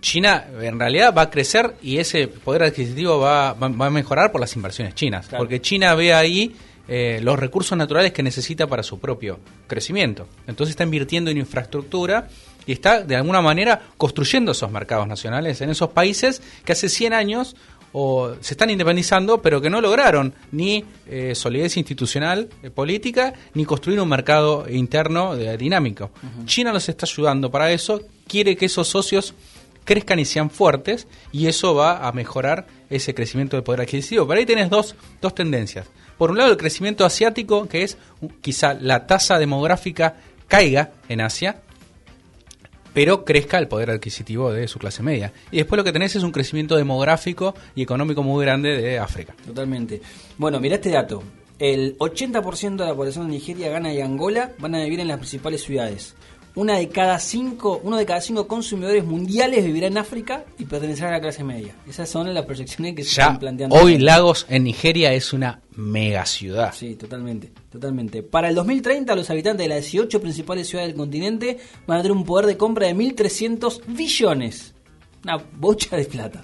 China 0.00 0.44
en 0.60 0.78
realidad 0.78 1.12
va 1.16 1.22
a 1.22 1.30
crecer 1.30 1.74
y 1.82 1.98
ese 1.98 2.28
poder 2.28 2.62
adquisitivo 2.62 3.18
va, 3.18 3.54
va, 3.54 3.86
a 3.86 3.90
mejorar 3.90 4.30
por 4.30 4.40
las 4.40 4.54
inversiones 4.54 4.94
chinas. 4.94 5.28
Porque 5.36 5.60
China 5.60 5.94
ve 5.94 6.14
ahí 6.14 6.54
eh, 6.88 7.18
los 7.22 7.36
recursos 7.36 7.76
naturales 7.76 8.12
que 8.12 8.22
necesita 8.22 8.68
para 8.68 8.84
su 8.84 9.00
propio 9.00 9.40
crecimiento. 9.66 10.28
Entonces 10.46 10.70
está 10.70 10.84
invirtiendo 10.84 11.30
en 11.30 11.38
infraestructura 11.38 12.28
y 12.66 12.72
está 12.72 13.02
de 13.02 13.16
alguna 13.16 13.40
manera 13.40 13.82
construyendo 13.96 14.52
esos 14.52 14.70
mercados 14.70 15.08
nacionales 15.08 15.60
en 15.60 15.70
esos 15.70 15.90
países 15.90 16.42
que 16.64 16.72
hace 16.72 16.88
100 16.88 17.12
años 17.12 17.56
o 17.98 18.34
se 18.40 18.52
están 18.52 18.68
independizando, 18.68 19.40
pero 19.40 19.58
que 19.58 19.70
no 19.70 19.80
lograron 19.80 20.34
ni 20.52 20.84
eh, 21.08 21.34
solidez 21.34 21.78
institucional 21.78 22.50
eh, 22.62 22.68
política, 22.68 23.32
ni 23.54 23.64
construir 23.64 23.98
un 24.00 24.08
mercado 24.10 24.66
interno 24.68 25.34
dinámico. 25.34 26.10
China 26.44 26.74
los 26.74 26.90
está 26.90 27.06
ayudando 27.06 27.50
para 27.50 27.72
eso, 27.72 28.02
quiere 28.28 28.54
que 28.54 28.66
esos 28.66 28.86
socios 28.86 29.32
crezcan 29.84 30.18
y 30.18 30.26
sean 30.26 30.50
fuertes, 30.50 31.08
y 31.32 31.46
eso 31.46 31.74
va 31.74 32.06
a 32.06 32.12
mejorar 32.12 32.66
ese 32.90 33.14
crecimiento 33.14 33.56
del 33.56 33.64
poder 33.64 33.80
adquisitivo. 33.80 34.26
Pero 34.26 34.40
ahí 34.40 34.44
tienes 34.44 34.68
dos, 34.68 34.94
dos 35.22 35.34
tendencias. 35.34 35.86
Por 36.18 36.30
un 36.30 36.36
lado, 36.36 36.50
el 36.50 36.58
crecimiento 36.58 37.06
asiático, 37.06 37.66
que 37.66 37.82
es 37.82 37.96
quizá 38.42 38.74
la 38.74 39.06
tasa 39.06 39.38
demográfica 39.38 40.16
caiga 40.48 40.90
en 41.08 41.22
Asia, 41.22 41.62
pero 42.96 43.26
crezca 43.26 43.58
el 43.58 43.68
poder 43.68 43.90
adquisitivo 43.90 44.50
de 44.50 44.66
su 44.68 44.78
clase 44.78 45.02
media. 45.02 45.30
Y 45.50 45.58
después 45.58 45.76
lo 45.76 45.84
que 45.84 45.92
tenés 45.92 46.16
es 46.16 46.22
un 46.22 46.32
crecimiento 46.32 46.76
demográfico 46.76 47.54
y 47.74 47.82
económico 47.82 48.22
muy 48.22 48.42
grande 48.42 48.74
de 48.80 48.98
África. 48.98 49.34
Totalmente. 49.44 50.00
Bueno, 50.38 50.60
mira 50.60 50.76
este 50.76 50.88
dato. 50.88 51.22
El 51.58 51.98
80% 51.98 52.76
de 52.76 52.86
la 52.86 52.94
población 52.94 53.26
de 53.26 53.34
Nigeria, 53.34 53.68
Ghana 53.68 53.92
y 53.92 54.00
Angola 54.00 54.52
van 54.58 54.76
a 54.76 54.82
vivir 54.82 55.00
en 55.00 55.08
las 55.08 55.18
principales 55.18 55.62
ciudades 55.62 56.14
una 56.56 56.78
de 56.78 56.88
cada 56.88 57.18
cinco, 57.18 57.80
uno 57.84 57.98
de 57.98 58.06
cada 58.06 58.20
cinco 58.20 58.48
consumidores 58.48 59.04
mundiales 59.04 59.64
vivirá 59.64 59.86
en 59.86 59.98
África 59.98 60.44
y 60.58 60.64
pertenecerá 60.64 61.10
a 61.10 61.12
la 61.12 61.20
clase 61.20 61.44
media. 61.44 61.76
Esas 61.86 62.08
son 62.08 62.32
las 62.32 62.46
proyecciones 62.46 62.94
que 62.94 63.04
se 63.04 63.10
están 63.10 63.38
planteando. 63.38 63.76
Hoy 63.76 63.98
Lagos 63.98 64.46
en 64.48 64.64
Nigeria 64.64 65.12
es 65.12 65.34
una 65.34 65.60
mega 65.76 66.24
ciudad. 66.24 66.72
Sí, 66.74 66.96
totalmente, 66.96 67.52
totalmente. 67.70 68.22
Para 68.22 68.48
el 68.48 68.54
2030 68.54 69.14
los 69.14 69.28
habitantes 69.28 69.64
de 69.64 69.68
las 69.68 69.82
18 69.82 70.20
principales 70.20 70.66
ciudades 70.66 70.88
del 70.88 70.96
continente 70.96 71.58
van 71.86 71.98
a 71.98 72.02
tener 72.02 72.16
un 72.16 72.24
poder 72.24 72.46
de 72.46 72.56
compra 72.56 72.86
de 72.86 72.96
1.300 72.96 73.82
billones. 73.88 74.74
Una 75.24 75.36
bocha 75.36 75.96
de 75.96 76.06
plata. 76.06 76.42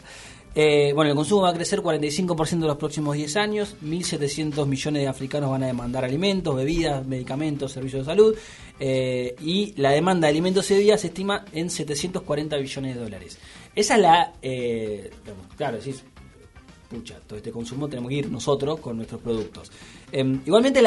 Eh, 0.55 0.93
bueno, 0.95 1.11
el 1.11 1.17
consumo 1.17 1.43
va 1.43 1.51
a 1.51 1.55
crecer 1.55 1.81
45% 1.81 2.53
en 2.53 2.61
los 2.61 2.77
próximos 2.77 3.17
10 3.17 3.37
años, 3.37 3.77
1.700 3.83 4.67
millones 4.67 5.03
de 5.03 5.09
africanos 5.09 5.51
van 5.51 5.63
a 5.63 5.67
demandar 5.67 6.05
alimentos, 6.05 6.55
bebidas, 6.55 7.07
medicamentos, 7.07 7.73
servicios 7.73 8.07
de 8.07 8.13
salud, 8.13 8.37
eh, 8.79 9.35
y 9.41 9.73
la 9.81 9.93
demanda 9.93 10.27
de 10.27 10.33
alimentos 10.33 10.71
y 10.71 10.75
bebidas 10.75 11.01
se 11.01 11.07
estima 11.07 11.47
en 11.53 11.71
740 11.71 12.57
billones 12.59 12.95
de 12.95 13.01
dólares. 13.01 13.39
Esa 13.75 13.95
es 13.95 14.01
la, 14.03 14.33
eh, 14.43 15.11
claro, 15.57 15.79
decís, 15.79 16.05
pucha, 16.93 17.17
todo 17.27 17.39
este 17.39 17.51
consumo 17.51 17.89
tenemos 17.89 18.09
que 18.11 18.17
ir 18.17 18.31
nosotros 18.31 18.81
con 18.81 18.97
nuestros 18.97 19.21
productos. 19.21 19.71
Em, 20.11 20.41
igualmente 20.45 20.83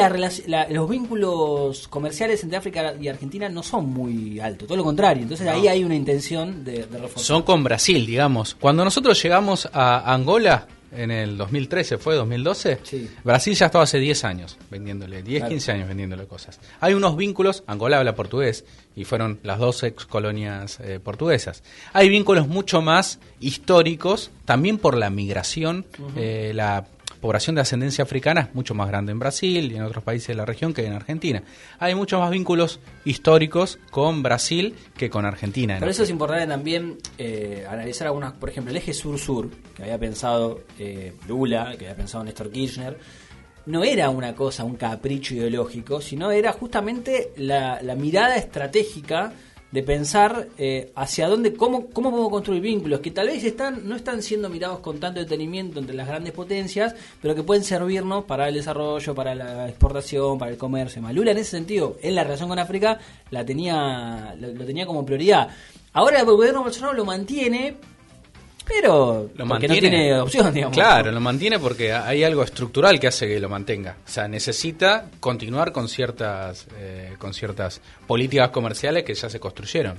los 0.70 0.88
vínculos 0.88 1.88
comerciales 1.88 2.42
entre 2.44 2.58
África 2.58 2.94
y 3.00 3.08
Argentina 3.08 3.48
no 3.48 3.62
son 3.62 3.90
muy 3.92 4.38
altos, 4.38 4.68
todo 4.68 4.76
lo 4.76 4.84
contrario. 4.84 5.22
Entonces 5.22 5.46
ahí 5.48 5.68
hay 5.68 5.84
una 5.84 5.94
intención 5.94 6.64
de, 6.64 6.86
de 6.86 6.98
reforzar. 6.98 7.24
Son 7.24 7.42
con 7.42 7.64
Brasil, 7.64 8.06
digamos. 8.06 8.54
Cuando 8.54 8.84
nosotros 8.84 9.20
llegamos 9.22 9.68
a 9.72 10.12
Angola, 10.12 10.68
en 10.92 11.10
el 11.10 11.36
2013, 11.36 11.98
¿fue 11.98 12.14
2012? 12.14 12.80
Brasil 13.24 13.54
ya 13.54 13.66
estaba 13.66 13.84
hace 13.84 13.98
10 13.98 14.24
años 14.24 14.58
vendiéndole, 14.70 15.22
10, 15.22 15.44
15 15.44 15.72
años 15.72 15.88
vendiéndole 15.88 16.26
cosas. 16.26 16.60
Hay 16.80 16.94
unos 16.94 17.16
vínculos, 17.16 17.64
Angola 17.66 17.98
habla 17.98 18.14
portugués 18.14 18.64
y 18.94 19.04
fueron 19.04 19.38
las 19.42 19.58
dos 19.58 19.82
ex 19.82 20.06
colonias 20.06 20.78
eh, 20.80 21.00
portuguesas. 21.02 21.62
Hay 21.92 22.08
vínculos 22.08 22.48
mucho 22.48 22.82
más 22.82 23.18
históricos, 23.40 24.30
también 24.44 24.78
por 24.78 24.96
la 24.96 25.10
migración, 25.10 25.86
eh, 26.16 26.52
la 26.54 26.86
población 27.26 27.56
de 27.56 27.62
ascendencia 27.62 28.04
africana 28.04 28.42
es 28.42 28.54
mucho 28.54 28.72
más 28.74 28.88
grande 28.88 29.10
en 29.10 29.18
Brasil 29.18 29.72
y 29.72 29.76
en 29.76 29.82
otros 29.82 30.04
países 30.04 30.28
de 30.28 30.34
la 30.34 30.44
región 30.44 30.72
que 30.72 30.86
en 30.86 30.92
Argentina. 30.92 31.42
Hay 31.80 31.94
muchos 31.94 32.20
más 32.20 32.30
vínculos 32.30 32.78
históricos 33.04 33.80
con 33.90 34.22
Brasil 34.22 34.76
que 34.96 35.10
con 35.10 35.24
Argentina. 35.24 35.78
Por 35.80 35.88
eso 35.88 36.04
es 36.04 36.10
importante 36.10 36.46
también 36.46 36.98
eh, 37.18 37.66
analizar 37.68 38.06
algunas, 38.06 38.32
por 38.34 38.48
ejemplo, 38.48 38.70
el 38.70 38.76
eje 38.76 38.94
sur-sur, 38.94 39.50
que 39.74 39.82
había 39.82 39.98
pensado 39.98 40.60
eh, 40.78 41.14
Lula, 41.26 41.74
que 41.76 41.86
había 41.86 41.96
pensado 41.96 42.22
Néstor 42.22 42.50
Kirchner, 42.50 42.96
no 43.66 43.82
era 43.82 44.08
una 44.10 44.34
cosa, 44.34 44.62
un 44.62 44.76
capricho 44.76 45.34
ideológico, 45.34 46.00
sino 46.00 46.30
era 46.30 46.52
justamente 46.52 47.32
la, 47.36 47.82
la 47.82 47.96
mirada 47.96 48.36
estratégica 48.36 49.32
de 49.76 49.82
pensar 49.82 50.48
eh, 50.56 50.90
hacia 50.94 51.28
dónde, 51.28 51.52
cómo, 51.52 51.88
cómo 51.88 52.08
podemos 52.08 52.30
construir 52.30 52.62
vínculos 52.62 53.00
que 53.00 53.10
tal 53.10 53.26
vez 53.26 53.44
están, 53.44 53.86
no 53.86 53.94
están 53.94 54.22
siendo 54.22 54.48
mirados 54.48 54.78
con 54.78 54.98
tanto 54.98 55.20
detenimiento 55.20 55.80
entre 55.80 55.94
las 55.94 56.08
grandes 56.08 56.32
potencias, 56.32 56.94
pero 57.20 57.34
que 57.34 57.42
pueden 57.42 57.62
servirnos 57.62 58.24
para 58.24 58.48
el 58.48 58.54
desarrollo, 58.54 59.14
para 59.14 59.34
la 59.34 59.68
exportación, 59.68 60.38
para 60.38 60.50
el 60.50 60.56
comercio. 60.56 61.02
Lula 61.12 61.32
en 61.32 61.36
ese 61.36 61.50
sentido, 61.50 61.98
en 62.00 62.14
la 62.14 62.24
relación 62.24 62.48
con 62.48 62.58
África, 62.58 62.98
la 63.30 63.44
tenía, 63.44 64.34
lo, 64.40 64.64
tenía 64.64 64.86
como 64.86 65.04
prioridad. 65.04 65.50
Ahora 65.92 66.20
el 66.20 66.24
gobierno 66.24 66.62
Bolsonaro 66.62 66.94
lo 66.94 67.04
mantiene, 67.04 67.76
pero 68.66 69.30
lo 69.34 69.46
porque 69.46 69.68
no 69.68 69.74
tiene 69.74 70.18
opción, 70.18 70.52
digamos. 70.52 70.76
Claro, 70.76 71.12
lo 71.12 71.20
mantiene 71.20 71.58
porque 71.58 71.92
hay 71.92 72.24
algo 72.24 72.42
estructural 72.42 72.98
que 72.98 73.06
hace 73.06 73.28
que 73.28 73.38
lo 73.38 73.48
mantenga. 73.48 73.96
O 74.04 74.08
sea, 74.08 74.26
necesita 74.26 75.08
continuar 75.20 75.70
con 75.70 75.88
ciertas, 75.88 76.66
eh, 76.76 77.14
con 77.18 77.32
ciertas 77.32 77.80
políticas 78.06 78.50
comerciales 78.50 79.04
que 79.04 79.14
ya 79.14 79.30
se 79.30 79.38
construyeron. 79.38 79.96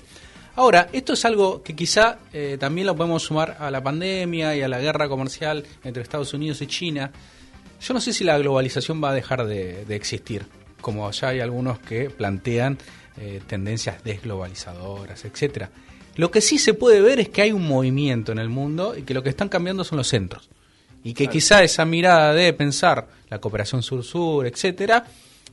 Ahora, 0.57 0.89
esto 0.91 1.13
es 1.13 1.24
algo 1.24 1.63
que 1.63 1.75
quizá 1.75 2.17
eh, 2.33 2.57
también 2.59 2.88
lo 2.88 2.95
podemos 2.95 3.24
sumar 3.24 3.55
a 3.59 3.71
la 3.71 3.81
pandemia 3.81 4.55
y 4.55 4.63
a 4.63 4.67
la 4.67 4.79
guerra 4.79 5.07
comercial 5.07 5.63
entre 5.83 6.03
Estados 6.03 6.33
Unidos 6.33 6.62
y 6.62 6.67
China. 6.67 7.12
Yo 7.79 7.93
no 7.93 8.01
sé 8.01 8.12
si 8.12 8.24
la 8.24 8.38
globalización 8.38 9.01
va 9.01 9.12
a 9.12 9.13
dejar 9.13 9.45
de, 9.45 9.86
existir, 9.95 10.45
como 10.81 11.09
ya 11.12 11.29
hay 11.29 11.39
algunos 11.39 11.79
que 11.79 12.09
plantean 12.09 12.79
eh, 13.17 13.39
tendencias 13.47 14.03
desglobalizadoras, 14.03 15.24
etcétera. 15.25 15.69
Lo 16.17 16.31
que 16.31 16.41
sí 16.41 16.57
se 16.57 16.74
puede 16.74 17.00
ver 17.00 17.19
es 17.19 17.29
que 17.29 17.43
hay 17.43 17.51
un 17.51 17.67
movimiento 17.67 18.31
en 18.31 18.39
el 18.39 18.50
mundo 18.50 18.95
y 18.97 19.03
que 19.03 19.13
lo 19.13 19.24
que 19.24 19.29
están 19.29 19.50
cambiando 19.50 19.83
son 19.83 20.00
los 20.00 20.07
centros. 20.07 20.50
Y 21.03 21.13
que 21.13 21.27
quizá 21.27 21.63
esa 21.63 21.86
mirada 21.86 22.33
de 22.33 22.51
pensar 22.53 23.07
la 23.29 23.39
cooperación 23.39 23.83
sur-sur, 23.83 24.45
etcétera, 24.45 25.05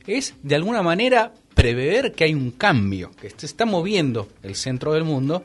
es 0.07 0.33
de 0.41 0.55
alguna 0.55 0.81
manera 0.81 1.31
prever 1.53 2.13
que 2.13 2.25
hay 2.25 2.33
un 2.33 2.51
cambio, 2.51 3.11
que 3.11 3.29
se 3.29 3.45
está 3.45 3.65
moviendo 3.65 4.27
el 4.43 4.55
centro 4.55 4.93
del 4.93 5.03
mundo 5.03 5.43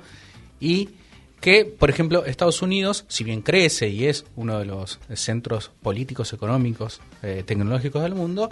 y 0.59 0.89
que, 1.41 1.65
por 1.65 1.91
ejemplo, 1.91 2.25
Estados 2.25 2.61
Unidos, 2.63 3.05
si 3.09 3.23
bien 3.23 3.43
crece 3.43 3.89
y 3.89 4.07
es 4.07 4.25
uno 4.37 4.59
de 4.59 4.65
los 4.65 4.99
centros 5.15 5.71
políticos, 5.83 6.33
económicos, 6.33 7.01
eh, 7.23 7.45
tecnológicos 7.47 8.03
del 8.03 8.15
mundo, 8.15 8.51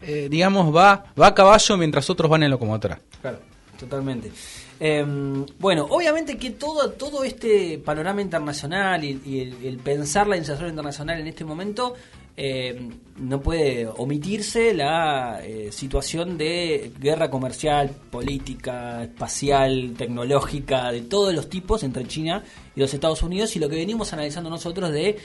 eh, 0.00 0.28
digamos, 0.30 0.74
va, 0.74 1.12
va 1.20 1.28
a 1.28 1.34
caballo 1.34 1.76
mientras 1.76 2.08
otros 2.10 2.30
van 2.30 2.42
en 2.42 2.50
locomotora. 2.50 3.00
Claro, 3.20 3.40
totalmente. 3.82 4.30
Em, 4.78 5.44
bueno, 5.58 5.86
obviamente 5.90 6.36
que 6.36 6.50
todo, 6.50 6.90
todo 6.92 7.24
este 7.24 7.78
panorama 7.78 8.22
internacional 8.22 9.04
y, 9.04 9.40
el, 9.64 9.78
pensar 9.78 10.26
la 10.26 10.36
inserción 10.36 10.70
internacional 10.70 11.20
en 11.20 11.26
este 11.26 11.44
momento 11.44 11.94
em, 12.36 12.90
no 13.18 13.40
puede 13.40 13.86
omitirse 13.86 14.72
la 14.72 15.40
eh, 15.44 15.70
situación 15.70 16.38
de 16.38 16.92
guerra 16.98 17.30
comercial, 17.30 17.90
política, 18.10 19.02
espacial, 19.02 19.94
tecnológica, 19.96 20.92
de 20.92 21.02
todos 21.02 21.34
los 21.34 21.48
tipos 21.48 21.82
entre 21.82 22.06
China 22.06 22.42
y 22.74 22.80
los 22.80 22.94
Estados 22.94 23.22
Unidos 23.22 23.54
y 23.56 23.58
lo 23.58 23.68
que 23.68 23.76
venimos 23.76 24.12
analizando 24.12 24.48
nosotros 24.48 24.90
de 24.92 25.16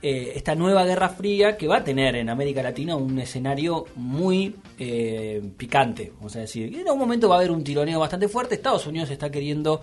eh, 0.00 0.34
esta 0.36 0.54
nueva 0.54 0.84
guerra 0.84 1.08
fría 1.08 1.56
que 1.56 1.66
va 1.66 1.78
a 1.78 1.84
tener 1.84 2.14
en 2.14 2.28
América 2.28 2.62
Latina 2.62 2.94
un 2.94 3.18
escenario 3.18 3.84
muy 3.96 4.54
eh, 4.78 5.42
picante, 5.56 6.12
vamos 6.16 6.36
a 6.36 6.40
decir. 6.40 6.72
En 6.72 6.86
algún 6.86 7.00
momento 7.00 7.28
va 7.28 7.34
a 7.34 7.38
haber 7.38 7.50
un 7.50 7.64
tironeo 7.64 7.98
bastante 7.98 8.28
fuerte. 8.28 8.54
Estados 8.54 8.86
Unidos 8.86 9.10
está 9.10 9.28
queriendo 9.28 9.80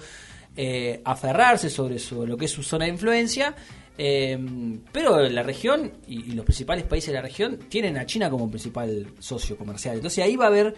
eh, 0.55 1.01
aferrarse 1.03 1.69
sobre, 1.69 1.97
lo 2.25 2.37
que 2.37 2.45
es 2.45 2.51
su 2.51 2.63
zona 2.63 2.85
de 2.85 2.91
influencia. 2.91 3.53
pero 3.97 5.19
la 5.27 5.43
región 5.43 5.91
y, 6.07 6.31
los 6.31 6.45
principales 6.45 6.85
países 6.85 7.07
de 7.07 7.15
la 7.15 7.21
región 7.21 7.59
tienen 7.67 7.97
a 7.97 8.05
China 8.05 8.29
como 8.29 8.49
principal 8.49 9.07
socio 9.19 9.57
comercial. 9.57 9.95
Entonces 9.95 10.23
ahí 10.23 10.37
va 10.37 10.45
a 10.45 10.47
haber 10.47 10.75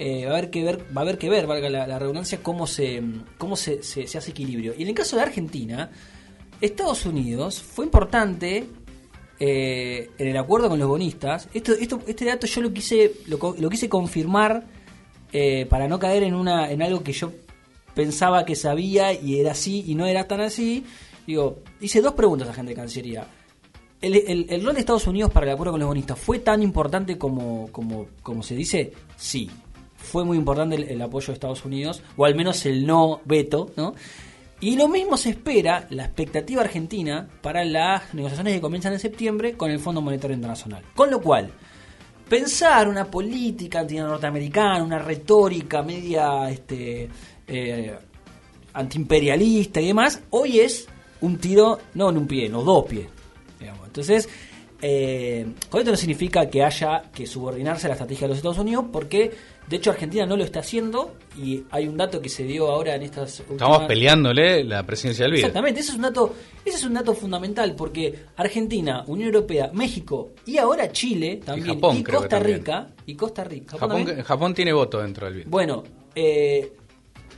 va 0.00 0.30
a 0.30 0.32
haber 0.32 0.50
que 0.50 0.64
ver, 0.64 0.80
va 0.96 1.02
a 1.02 1.04
haber 1.04 1.18
que 1.18 1.28
ver, 1.28 1.46
valga 1.46 1.68
la, 1.70 1.98
redundancia, 1.98 2.42
cómo 2.42 2.66
se 2.66 3.00
cómo 3.38 3.54
se, 3.54 3.78
hace 3.78 4.30
equilibrio. 4.32 4.74
Y 4.76 4.82
en 4.82 4.88
el 4.88 4.94
caso 4.94 5.14
de 5.14 5.22
Argentina, 5.22 5.90
Estados 6.60 7.06
Unidos 7.06 7.62
fue 7.62 7.86
importante 7.86 8.66
eh, 9.42 10.10
en 10.18 10.28
el 10.28 10.36
acuerdo 10.36 10.68
con 10.68 10.78
los 10.78 10.86
bonistas, 10.86 11.48
esto, 11.54 11.72
esto, 11.72 12.02
este 12.06 12.26
dato 12.26 12.46
yo 12.46 12.60
lo 12.60 12.74
quise, 12.74 13.12
lo, 13.26 13.70
quise 13.70 13.88
confirmar 13.88 14.64
eh, 15.32 15.64
para 15.64 15.88
no 15.88 15.98
caer 15.98 16.24
en, 16.24 16.34
una, 16.34 16.70
en 16.70 16.82
algo 16.82 17.02
que 17.02 17.12
yo 17.12 17.32
pensaba 17.94 18.44
que 18.44 18.54
sabía 18.54 19.14
y 19.14 19.40
era 19.40 19.52
así 19.52 19.82
y 19.86 19.94
no 19.94 20.04
era 20.04 20.28
tan 20.28 20.42
así. 20.42 20.84
Digo, 21.26 21.60
hice 21.80 22.02
dos 22.02 22.12
preguntas 22.12 22.50
a 22.50 22.52
gente 22.52 22.72
de 22.72 22.76
Cancillería. 22.76 23.26
¿El, 24.02 24.62
rol 24.62 24.74
de 24.74 24.80
Estados 24.80 25.06
Unidos 25.06 25.30
para 25.30 25.46
el 25.46 25.52
acuerdo 25.52 25.72
con 25.72 25.80
los 25.80 25.88
bonistas 25.88 26.18
fue 26.18 26.38
tan 26.40 26.62
importante 26.62 27.16
como, 27.16 27.72
como, 27.72 28.08
como 28.22 28.42
se 28.42 28.54
dice? 28.54 28.92
Sí. 29.16 29.50
Fue 29.96 30.22
muy 30.22 30.36
importante 30.36 30.76
el 30.76 31.00
apoyo 31.00 31.28
de 31.28 31.32
Estados 31.34 31.64
Unidos, 31.64 32.02
o 32.16 32.26
al 32.26 32.34
menos 32.34 32.64
el 32.66 32.86
no 32.86 33.20
veto, 33.24 33.70
¿no? 33.76 33.94
Y 34.60 34.76
lo 34.76 34.88
mismo 34.88 35.16
se 35.16 35.30
espera, 35.30 35.86
la 35.90 36.04
expectativa 36.04 36.60
argentina, 36.60 37.28
para 37.40 37.64
las 37.64 38.12
negociaciones 38.12 38.54
que 38.54 38.60
comienzan 38.60 38.92
en 38.92 39.00
septiembre 39.00 39.54
con 39.54 39.70
el 39.70 39.78
Fondo 39.78 40.02
Monetario 40.02 40.34
Internacional. 40.34 40.82
Con 40.94 41.10
lo 41.10 41.20
cual, 41.20 41.50
pensar 42.28 42.86
una 42.88 43.06
política 43.06 43.80
anti-norteamericana, 43.80 44.84
una 44.84 44.98
retórica 44.98 45.82
media 45.82 46.50
este, 46.50 47.08
eh, 47.46 47.98
antiimperialista 48.74 49.80
y 49.80 49.86
demás, 49.86 50.20
hoy 50.30 50.60
es 50.60 50.86
un 51.22 51.38
tiro, 51.38 51.78
no 51.94 52.10
en 52.10 52.18
un 52.18 52.26
pie, 52.26 52.48
no 52.48 52.62
dos 52.62 52.84
pies. 52.84 53.06
Entonces, 53.90 54.28
eh, 54.82 55.46
con 55.68 55.80
esto 55.80 55.90
no 55.90 55.96
significa 55.96 56.48
que 56.48 56.62
haya 56.62 57.02
que 57.12 57.26
subordinarse 57.26 57.86
a 57.86 57.88
la 57.88 57.94
estrategia 57.94 58.26
de 58.26 58.28
los 58.28 58.38
Estados 58.38 58.58
Unidos, 58.58 58.86
porque 58.92 59.30
de 59.70 59.76
hecho, 59.76 59.92
Argentina 59.92 60.26
no 60.26 60.36
lo 60.36 60.42
está 60.42 60.58
haciendo 60.58 61.14
y 61.38 61.62
hay 61.70 61.86
un 61.86 61.96
dato 61.96 62.20
que 62.20 62.28
se 62.28 62.42
dio 62.42 62.68
ahora 62.68 62.96
en 62.96 63.02
estas 63.02 63.38
Estamos 63.38 63.84
peleándole 63.84 64.64
la 64.64 64.84
presidencia 64.84 65.24
del 65.24 65.32
BID. 65.32 65.38
Exactamente, 65.38 65.78
ese 65.78 65.90
es 65.90 65.96
un 65.96 66.02
dato, 66.02 66.34
ese 66.64 66.76
es 66.76 66.84
un 66.84 66.94
dato 66.94 67.14
fundamental 67.14 67.76
porque 67.76 68.26
Argentina, 68.34 69.04
Unión 69.06 69.28
Europea, 69.28 69.70
México 69.72 70.32
y 70.44 70.58
ahora 70.58 70.90
Chile 70.90 71.40
también 71.44 71.78
y, 71.78 72.02
Costa 72.02 72.40
Rica 72.40 72.88
y 73.06 73.14
Costa 73.14 73.44
Rica. 73.44 73.78
Japón, 74.24 74.54
tiene 74.54 74.72
voto 74.72 75.00
dentro 75.00 75.26
del 75.26 75.36
BID. 75.36 75.46
Bueno, 75.46 75.84
eh, 76.16 76.72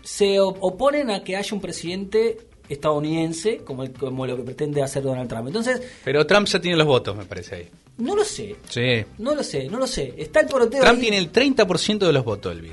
se 0.00 0.40
oponen 0.40 1.10
a 1.10 1.22
que 1.22 1.36
haya 1.36 1.54
un 1.54 1.60
presidente 1.60 2.38
estadounidense 2.68 3.58
como, 3.58 3.90
como 3.92 4.26
lo 4.26 4.36
que 4.36 4.42
pretende 4.42 4.82
hacer 4.82 5.02
Donald 5.02 5.28
Trump. 5.28 5.46
Entonces, 5.48 5.82
pero 6.04 6.26
Trump 6.26 6.46
ya 6.46 6.60
tiene 6.60 6.76
los 6.76 6.86
votos, 6.86 7.16
me 7.16 7.24
parece 7.24 7.54
ahí. 7.56 7.68
No 7.98 8.16
lo 8.16 8.24
sé. 8.24 8.56
Sí. 8.68 9.04
No 9.18 9.34
lo 9.34 9.42
sé, 9.42 9.68
no 9.68 9.78
lo 9.78 9.86
sé. 9.86 10.14
Está 10.16 10.40
el 10.40 10.46
poroteo. 10.46 10.82
Trump 10.82 11.00
tiene 11.00 11.18
el 11.18 11.30
30% 11.30 11.98
de 11.98 12.12
los 12.12 12.24
votos 12.24 12.54
del 12.54 12.62
BID. 12.62 12.72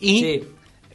Y 0.00 0.42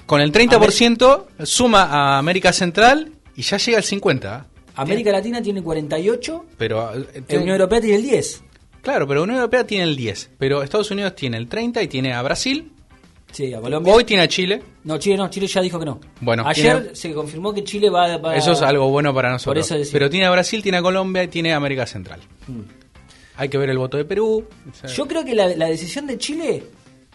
con 0.06 0.22
el 0.22 0.32
30% 0.32 1.26
suma 1.44 1.84
a 1.84 2.18
América 2.18 2.52
Central 2.52 3.12
y 3.36 3.42
ya 3.42 3.58
llega 3.58 3.78
al 3.78 3.84
50%. 3.84 4.46
América 4.76 5.12
Latina 5.12 5.42
tiene 5.42 5.62
48, 5.62 6.46
pero 6.58 6.92
la 6.96 7.06
eh, 7.14 7.38
Unión 7.38 7.50
Europea 7.50 7.80
tiene 7.80 7.98
el 7.98 8.04
10. 8.04 8.44
Claro, 8.82 9.08
pero 9.08 9.20
la 9.20 9.24
Unión 9.26 9.38
Europea 9.38 9.68
tiene 9.68 9.84
el 9.84 9.96
10, 9.96 10.32
pero 10.38 10.64
Estados 10.64 10.90
Unidos 10.90 11.16
tiene 11.16 11.38
el 11.38 11.48
30 11.48 11.82
y 11.84 11.88
tiene 11.88 12.14
a 12.14 12.22
Brasil. 12.22 12.72
Sí, 13.34 13.52
a 13.52 13.60
Colombia. 13.60 13.92
Hoy 13.92 14.04
tiene 14.04 14.24
a 14.24 14.28
Chile. 14.28 14.62
No, 14.84 15.00
Chile 15.00 15.18
no, 15.18 15.28
Chile 15.28 15.48
ya 15.48 15.60
dijo 15.60 15.80
que 15.80 15.86
no. 15.86 16.00
Bueno, 16.22 16.44
ayer 16.46 16.92
se 16.94 17.12
confirmó 17.14 17.52
que 17.52 17.64
Chile 17.64 17.90
va, 17.90 18.06
a... 18.06 18.38
Eso 18.38 18.52
es 18.52 18.62
algo 18.62 18.90
bueno 18.90 19.14
para 19.14 19.32
nosotros. 19.32 19.74
pero 19.92 20.10
tiene 20.10 20.28
a 20.28 20.32
Brasil, 20.32 20.62
tiene 20.62 20.78
a 20.78 20.82
Colombia 20.84 21.24
y 21.24 21.28
tiene 21.28 21.52
a 21.52 21.58
América 21.58 21.88
Central. 21.88 22.22
Mm. 22.48 22.62
Hay 23.36 23.50
que 23.50 23.58
ver 23.58 23.72
el 23.72 23.80
voto 23.80 23.98
de 23.98 24.06
Perú. 24.06 24.46
Yo 24.96 25.08
creo 25.08 25.26
que 25.26 25.34
la, 25.34 25.68
decisión 25.68 26.06
de 26.06 26.20
Chile 26.20 26.64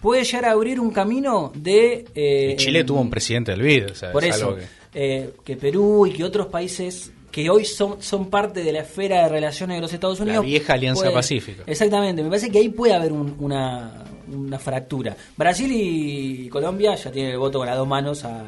puede 0.01 0.25
llegar 0.25 0.47
a 0.47 0.51
abrir 0.53 0.81
un 0.81 0.91
camino 0.91 1.53
de... 1.55 2.05
Eh, 2.13 2.57
Chile 2.59 2.83
tuvo 2.83 3.01
un 3.01 3.11
presidente 3.11 3.53
del 3.53 3.63
BID. 3.63 3.85
por 4.13 4.25
eso, 4.25 4.57
eh, 4.93 5.35
que... 5.45 5.57
Perú 5.57 6.05
y 6.09 6.13
que 6.13 6.25
otros 6.25 6.49
países 6.49 7.13
que 7.31 7.49
hoy 7.49 7.65
son, 7.65 8.03
son 8.03 8.29
parte 8.29 8.65
de 8.65 8.73
la 8.73 8.81
esfera 8.81 9.23
de 9.23 9.29
relaciones 9.29 9.77
de 9.77 9.81
los 9.83 9.93
Estados 9.93 10.19
Unidos... 10.19 10.43
La 10.43 10.49
vieja 10.49 10.73
Alianza 10.73 11.13
Pacífica. 11.13 11.63
Exactamente, 11.65 12.25
me 12.25 12.29
parece 12.29 12.51
que 12.51 12.59
ahí 12.59 12.71
puede 12.71 12.95
haber 12.95 13.13
una, 13.13 14.05
una 14.33 14.59
fractura. 14.59 15.17
Brasil 15.37 15.71
y 15.73 16.49
Colombia 16.49 16.95
ya 16.95 17.11
tienen 17.11 17.33
el 17.33 17.39
voto 17.39 17.59
con 17.59 17.67
las 17.67 17.77
dos 17.77 17.89
manos 17.89 18.25
a, 18.25 18.45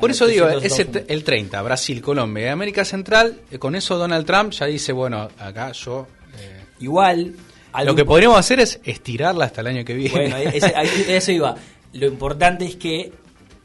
por 0.00 0.10
eso 0.10 0.26
digo, 0.26 0.48
es 0.48 0.78
el 0.78 1.24
30, 1.24 1.60
Brasil, 1.60 2.00
Colombia 2.00 2.46
y 2.46 2.48
América 2.48 2.86
Central, 2.86 3.42
eh, 3.50 3.58
con 3.58 3.74
eso 3.74 3.98
Donald 3.98 4.24
Trump 4.24 4.50
ya 4.52 4.64
dice, 4.64 4.92
bueno, 4.92 5.28
acá 5.38 5.72
yo 5.72 6.06
Igual. 6.80 7.34
Lo 7.84 7.94
que 7.94 8.04
podríamos 8.04 8.38
hacer 8.38 8.60
es 8.60 8.80
estirarla 8.84 9.44
hasta 9.44 9.60
el 9.60 9.68
año 9.68 9.84
que 9.84 9.94
viene. 9.94 10.30
Bueno, 10.30 10.36
eso 11.08 11.32
iba. 11.32 11.54
Lo 11.92 12.06
importante 12.06 12.64
es 12.64 12.76
que 12.76 13.12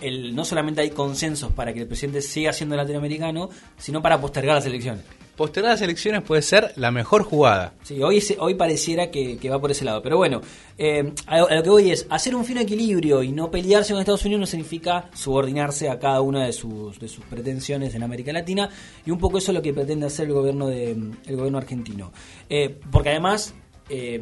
el, 0.02 0.36
no 0.36 0.46
solamente 0.46 0.82
hay 0.82 0.90
consensos 0.90 1.52
para 1.52 1.74
que 1.74 1.82
el 1.82 1.88
presidente 1.88 2.22
siga 2.22 2.54
siendo 2.54 2.76
latinoamericano, 2.76 3.50
sino 3.78 4.02
para 4.02 4.20
postergar 4.20 4.56
las 4.56 4.66
elecciones. 4.66 5.04
Postergar 5.36 5.72
las 5.72 5.82
elecciones 5.82 6.22
puede 6.22 6.41
ser 6.41 6.74
la 6.76 6.91
mejor 6.91 7.24
jugada. 7.24 7.74
Sí, 7.84 8.02
hoy, 8.04 8.24
hoy 8.38 8.54
pareciera 8.54 9.10
que, 9.10 9.38
va 9.50 9.60
por 9.60 9.72
ese 9.72 9.84
lado. 9.84 10.02
Pero 10.02 10.17
bueno, 10.17 10.41
eh, 10.78 11.12
a, 11.26 11.56
lo 11.56 11.63
que 11.63 11.69
voy 11.69 11.91
es, 11.91 12.06
hacer 12.10 12.36
un 12.36 12.46
fino 12.46 12.62
equilibrio 12.62 13.24
y 13.24 13.32
no 13.32 13.50
pelearse 13.50 13.93
con 13.93 14.00
Estados 14.00 14.26
Unidos 14.26 14.41
no 14.41 14.46
significa 14.46 15.10
subordinarse 15.13 15.89
a 15.89 15.98
cada 15.98 16.22
una 16.22 16.46
de 16.46 16.54
sus, 16.54 17.00
de 17.00 17.08
sus 17.08 17.26
pretensiones 17.26 17.96
en 17.96 18.04
América 18.04 18.32
Latina. 18.32 18.69
Y 19.06 19.12
un 19.12 19.17
poco 19.17 19.39
eso 19.39 19.52
es 19.52 19.56
lo 19.56 19.62
que 19.62 19.74
pretende 19.74 20.06
hacer 20.06 20.28
el 20.28 20.34
gobierno, 20.34 20.67
de, 20.67 20.91
el 20.91 21.36
gobierno 21.36 21.58
argentino. 21.58 22.12
Eh, 22.50 22.80
porque 22.91 23.10
además 23.10 23.56
eh, 23.89 24.22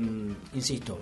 insisto, 0.54 1.00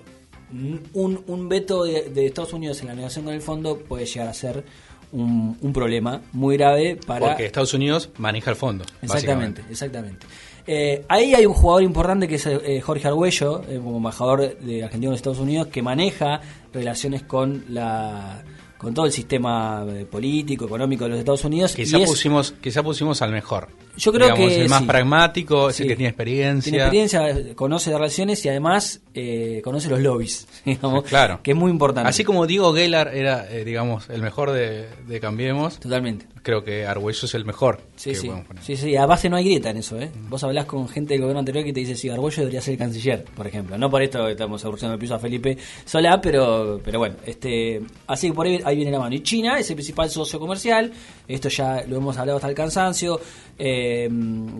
un, 0.94 1.24
un 1.26 1.48
veto 1.48 1.84
de, 1.84 2.10
de 2.10 2.26
Estados 2.26 2.52
Unidos 2.52 2.80
en 2.80 2.88
la 2.88 2.94
negociación 2.94 3.24
con 3.24 3.34
el 3.34 3.40
fondo 3.40 3.78
puede 3.78 4.04
llegar 4.06 4.28
a 4.28 4.34
ser 4.34 4.64
un, 5.12 5.56
un 5.60 5.72
problema 5.72 6.20
muy 6.32 6.56
grave 6.56 6.98
para... 7.06 7.28
Porque 7.28 7.46
Estados 7.46 7.74
Unidos 7.74 8.10
maneja 8.18 8.50
el 8.50 8.56
fondo. 8.56 8.84
Exactamente, 9.02 9.62
exactamente. 9.70 10.26
Eh, 10.66 11.04
ahí 11.08 11.34
hay 11.34 11.46
un 11.46 11.54
jugador 11.54 11.82
importante 11.82 12.28
que 12.28 12.36
es 12.36 12.46
eh, 12.46 12.80
Jorge 12.80 13.08
Argüello, 13.08 13.62
eh, 13.68 13.80
como 13.82 13.96
embajador 13.96 14.58
de 14.58 14.84
Argentina 14.84 15.10
en 15.10 15.16
Estados 15.16 15.40
Unidos, 15.40 15.68
que 15.68 15.82
maneja 15.82 16.40
relaciones 16.72 17.22
con 17.22 17.64
la 17.68 18.42
con 18.80 18.94
todo 18.94 19.04
el 19.04 19.12
sistema 19.12 19.84
eh, 19.88 20.06
político, 20.06 20.64
económico 20.64 21.04
de 21.04 21.10
los 21.10 21.18
Estados 21.18 21.44
Unidos. 21.44 21.74
Quizá, 21.74 21.98
y 21.98 22.02
es- 22.04 22.08
pusimos, 22.08 22.52
quizá 22.62 22.82
pusimos 22.82 23.20
al 23.20 23.30
mejor. 23.30 23.68
Yo 23.96 24.12
creo 24.12 24.28
Digamos, 24.28 24.48
que 24.54 24.62
el 24.62 24.68
más 24.70 24.80
sí. 24.80 24.86
pragmático, 24.86 25.68
es 25.68 25.80
el 25.80 25.88
que 25.88 25.96
tiene 25.96 26.08
experiencia. 26.08 26.70
Tiene 26.90 27.04
experiencia, 27.04 27.54
conoce 27.54 27.90
de 27.90 27.96
relaciones 27.98 28.42
y 28.44 28.48
además 28.48 29.00
eh, 29.12 29.60
conoce 29.62 29.90
los 29.90 30.00
lobbies, 30.00 30.46
digamos, 30.64 31.04
Claro. 31.04 31.40
que 31.42 31.50
es 31.50 31.56
muy 31.56 31.70
importante. 31.70 32.08
Así 32.08 32.24
como 32.24 32.46
Diego 32.46 32.72
Gellar 32.72 33.14
era, 33.14 33.50
eh, 33.52 33.64
digamos, 33.64 34.08
el 34.08 34.22
mejor 34.22 34.52
de, 34.52 34.86
de 35.06 35.20
Cambiemos, 35.20 35.78
Totalmente. 35.80 36.26
creo 36.42 36.64
que 36.64 36.86
Argüello 36.86 37.26
es 37.26 37.34
el 37.34 37.44
mejor. 37.44 37.82
Sí, 37.96 38.10
que 38.10 38.16
sí. 38.16 38.28
poner. 38.28 38.62
sí, 38.62 38.76
sí, 38.76 38.96
a 38.96 39.04
base 39.04 39.28
no 39.28 39.36
hay 39.36 39.44
grieta 39.44 39.68
en 39.70 39.78
eso, 39.78 40.00
¿eh? 40.00 40.10
Vos 40.30 40.42
hablás 40.44 40.64
con 40.64 40.88
gente 40.88 41.12
del 41.14 41.20
gobierno 41.22 41.40
anterior 41.40 41.64
que 41.64 41.72
te 41.74 41.80
dice, 41.80 41.96
sí, 41.96 42.08
Argüello 42.08 42.38
debería 42.38 42.62
ser 42.62 42.72
el 42.74 42.78
canciller, 42.78 43.24
por 43.24 43.46
ejemplo. 43.46 43.76
No 43.76 43.90
por 43.90 44.00
esto 44.02 44.26
estamos 44.28 44.64
aburriendo 44.64 44.94
el 44.94 45.00
piso 45.00 45.16
a 45.16 45.18
Felipe 45.18 45.58
Solá, 45.84 46.18
pero, 46.20 46.80
pero 46.82 47.00
bueno, 47.00 47.16
este, 47.26 47.82
así 48.06 48.28
que 48.28 48.32
por 48.34 48.46
ahí, 48.46 48.62
ahí 48.70 48.76
viene 48.76 48.90
la 48.90 48.98
mano. 48.98 49.14
Y 49.14 49.22
China 49.22 49.58
es 49.58 49.68
el 49.70 49.76
principal 49.76 50.10
socio 50.10 50.38
comercial, 50.38 50.92
esto 51.28 51.48
ya 51.48 51.84
lo 51.86 51.96
hemos 51.96 52.16
hablado 52.16 52.36
hasta 52.36 52.48
el 52.48 52.54
cansancio, 52.54 53.20
eh, 53.58 54.08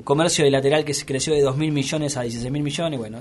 comercio 0.05 0.44
bilateral 0.44 0.85
que 0.85 0.94
se 0.94 1.07
creció 1.07 1.33
de 1.33 1.44
2.000 1.44 1.73
millones 1.73 2.16
a 2.16 2.25
16.000 2.25 2.51
millones, 2.51 2.99
bueno, 2.99 3.18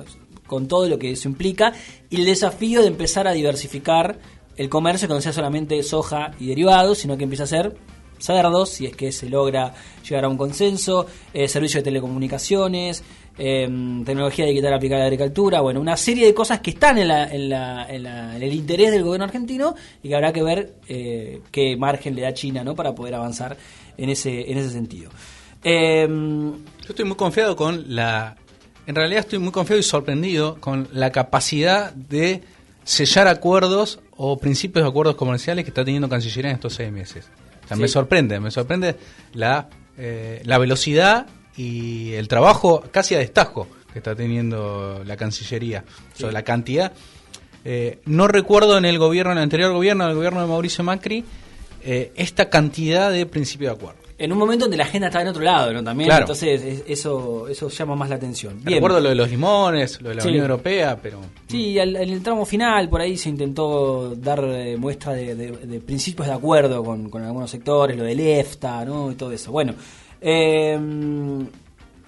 con 0.48 0.68
todo 0.68 0.88
lo 0.88 0.98
que 0.98 1.12
eso 1.12 1.28
implica, 1.30 1.74
y 2.10 2.18
el 2.18 2.26
desafío 2.26 2.82
de 2.82 2.88
empezar 2.88 3.28
a 3.28 3.32
diversificar 3.32 4.20
el 4.58 4.68
comercio 4.68 5.08
que 5.08 5.14
no 5.14 5.22
sea 5.22 5.32
solamente 5.32 5.82
soja 5.84 6.32
y 6.40 6.48
derivados, 6.48 6.98
sino 6.98 7.18
que 7.18 7.24
empieza 7.24 7.44
a 7.44 7.48
ser 7.48 7.78
cerdos, 8.20 8.70
si 8.70 8.86
es 8.86 8.96
que 8.96 9.12
se 9.12 9.30
logra 9.30 9.74
llegar 10.04 10.26
a 10.26 10.28
un 10.28 10.38
consenso, 10.38 11.08
eh, 11.34 11.48
servicio 11.48 11.80
de 11.80 11.86
telecomunicaciones, 11.86 13.04
eh, 13.40 13.68
tecnología 14.06 14.46
digital 14.46 14.74
aplicada 14.74 15.02
a 15.02 15.06
la 15.06 15.12
agricultura, 15.14 15.62
bueno, 15.62 15.80
una 15.80 15.96
serie 15.98 16.26
de 16.26 16.34
cosas 16.34 16.60
que 16.60 16.72
están 16.72 16.98
en, 16.98 17.08
la- 17.08 17.28
en 17.34 17.50
la- 17.50 17.88
en 17.90 18.04
la- 18.04 18.36
en 18.36 18.44
el 18.44 18.54
interés 18.54 18.92
del 18.92 19.04
gobierno 19.04 19.24
argentino 19.26 19.76
y 20.04 20.10
que 20.10 20.16
habrá 20.16 20.34
que 20.34 20.44
ver 20.44 20.74
eh, 20.90 21.42
qué 21.52 21.78
margen 21.78 22.16
le 22.16 22.22
da 22.24 22.34
China 22.34 22.64
¿no? 22.64 22.76
para 22.76 22.94
poder 22.94 23.16
avanzar 23.16 23.56
en 23.98 24.10
ese, 24.10 24.52
en 24.52 24.58
ese 24.58 24.70
sentido. 24.72 25.10
Eh, 25.64 26.08
Yo 26.08 26.90
estoy 26.90 27.06
muy 27.06 27.16
confiado 27.18 27.56
con 27.56 27.96
la... 27.96 28.36
En 28.88 28.96
realidad 28.96 29.20
estoy 29.22 29.40
muy 29.40 29.52
confiado 29.52 29.80
y 29.80 29.84
sorprendido 29.84 30.56
con 30.60 30.88
la 30.94 31.12
capacidad 31.12 31.94
de 31.94 32.42
sellar 32.84 33.28
acuerdos 33.28 34.00
o 34.18 34.38
principios 34.38 34.84
de 34.84 34.90
acuerdos 34.90 35.16
comerciales 35.16 35.64
que 35.64 35.70
está 35.70 35.86
teniendo 35.86 36.10
Cancillería 36.10 36.50
en 36.52 36.56
estos 36.56 36.74
seis 36.74 36.92
meses. 36.92 37.26
O 37.66 37.68
sea, 37.68 37.76
Sí. 37.78 37.82
me 37.84 37.88
sorprende, 37.88 38.40
me 38.40 38.50
sorprende 38.50 38.96
la, 39.34 39.70
eh, 39.98 40.42
la 40.44 40.58
velocidad 40.58 41.28
y 41.60 42.14
el 42.14 42.28
trabajo 42.28 42.82
casi 42.92 43.16
a 43.16 43.20
destajo 43.20 43.68
que 43.92 44.00
está 44.00 44.16
teniendo 44.16 45.02
la 45.06 45.18
Cancillería. 45.18 45.84
O 46.16 46.18
sea, 46.18 46.32
la 46.32 46.44
cantidad... 46.44 46.92
Eh, 47.66 48.00
no 48.06 48.28
recuerdo 48.30 48.78
en 48.78 48.86
el 48.86 48.98
gobierno, 48.98 49.34
en 49.34 49.38
el 49.40 49.44
anterior 49.44 49.74
gobierno, 49.74 50.06
en 50.06 50.12
el 50.12 50.16
gobierno 50.16 50.40
de 50.40 50.48
Mauricio 50.48 50.82
Macri, 50.84 51.26
eh, 51.84 52.14
esta 52.16 52.50
cantidad 52.50 53.12
de 53.12 53.26
principios 53.26 53.72
de 53.72 53.76
acuerdo. 53.78 54.00
en 54.22 54.34
un 54.34 54.38
momento 54.38 54.66
donde 54.66 54.76
la 54.76 54.84
agenda 54.84 55.08
estaba 55.08 55.22
en 55.24 55.30
otro 55.30 55.42
lado, 55.44 55.72
¿no? 55.72 55.82
También, 55.82 56.10
Claro. 56.10 56.24
entonces 56.24 56.62
es- 56.62 56.84
eso, 56.88 57.48
eso 57.48 57.70
llama 57.70 57.96
más 57.96 58.10
la 58.10 58.16
atención. 58.18 58.58
Bien. 58.62 58.76
Recuerdo 58.76 59.00
lo 59.00 59.08
de 59.10 59.16
los 59.16 59.30
limones, 59.30 60.02
lo 60.02 60.10
de 60.10 60.16
la 60.16 60.22
Sí. 60.22 60.28
Unión 60.28 60.42
Europea, 60.44 61.00
pero... 61.02 61.22
Sí, 61.48 61.80
al- 61.80 61.96
en 61.96 62.10
el 62.10 62.22
tramo 62.22 62.46
final 62.46 62.90
por 62.90 63.00
ahí 63.00 63.16
se 63.18 63.30
intentó 63.30 64.14
dar 64.18 64.44
eh, 64.44 64.76
muestra 64.78 65.14
de, 65.14 65.36
de- 65.36 65.52
de 65.52 65.80
principios 65.80 66.28
de 66.28 66.34
acuerdo 66.34 66.84
con, 66.84 67.10
con 67.10 67.24
algunos 67.24 67.50
sectores, 67.50 67.96
lo 67.98 68.04
del 68.04 68.20
EFTA, 68.20 68.84
¿no? 68.84 69.10
Y 69.10 69.16
todo 69.16 69.32
eso. 69.32 69.52
Bueno, 69.54 69.74
eh, 70.22 70.80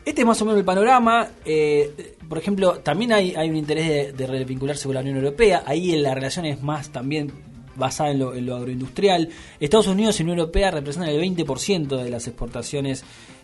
este 0.04 0.22
es 0.22 0.28
más 0.28 0.42
o 0.42 0.46
menos 0.46 0.60
el 0.60 0.66
panorama. 0.66 1.28
eh, 1.46 2.16
por 2.28 2.38
ejemplo, 2.38 2.80
también 2.80 3.12
hay, 3.12 3.36
un 3.50 3.56
interés 3.56 4.16
de, 4.16 4.28
revincularse 4.28 4.86
con 4.86 4.96
la 4.96 5.02
Unión 5.02 5.18
Europea. 5.18 5.64
Ahí 5.66 5.96
la 5.98 6.16
relación 6.16 6.46
es 6.46 6.62
más 6.64 6.90
también 6.90 7.32
basada 7.76 8.12
en 8.12 8.20
lo, 8.20 8.56
agroindustrial. 8.56 9.30
Estados 9.60 9.88
Unidos 9.88 10.20
y 10.20 10.24
Unión 10.24 10.40
Europea 10.40 10.72
representan 10.72 11.10
el 11.10 11.22
20% 11.22 12.02
de 12.02 12.10
las 12.10 12.28
exportaciones 12.28 13.04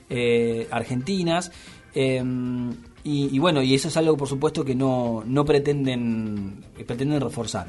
eh, 0.09 0.67
argentinas. 0.71 1.51
Eh, 1.93 2.23
y, 3.03 3.39
bueno, 3.39 3.61
y 3.61 3.73
eso 3.73 3.87
es 3.87 3.95
algo 3.95 4.17
por 4.17 4.27
supuesto 4.27 4.65
que 4.65 4.75
no, 4.75 5.23
no 5.25 5.45
pretenden, 5.45 6.63
pretenden 6.85 7.21
reforzar. 7.21 7.67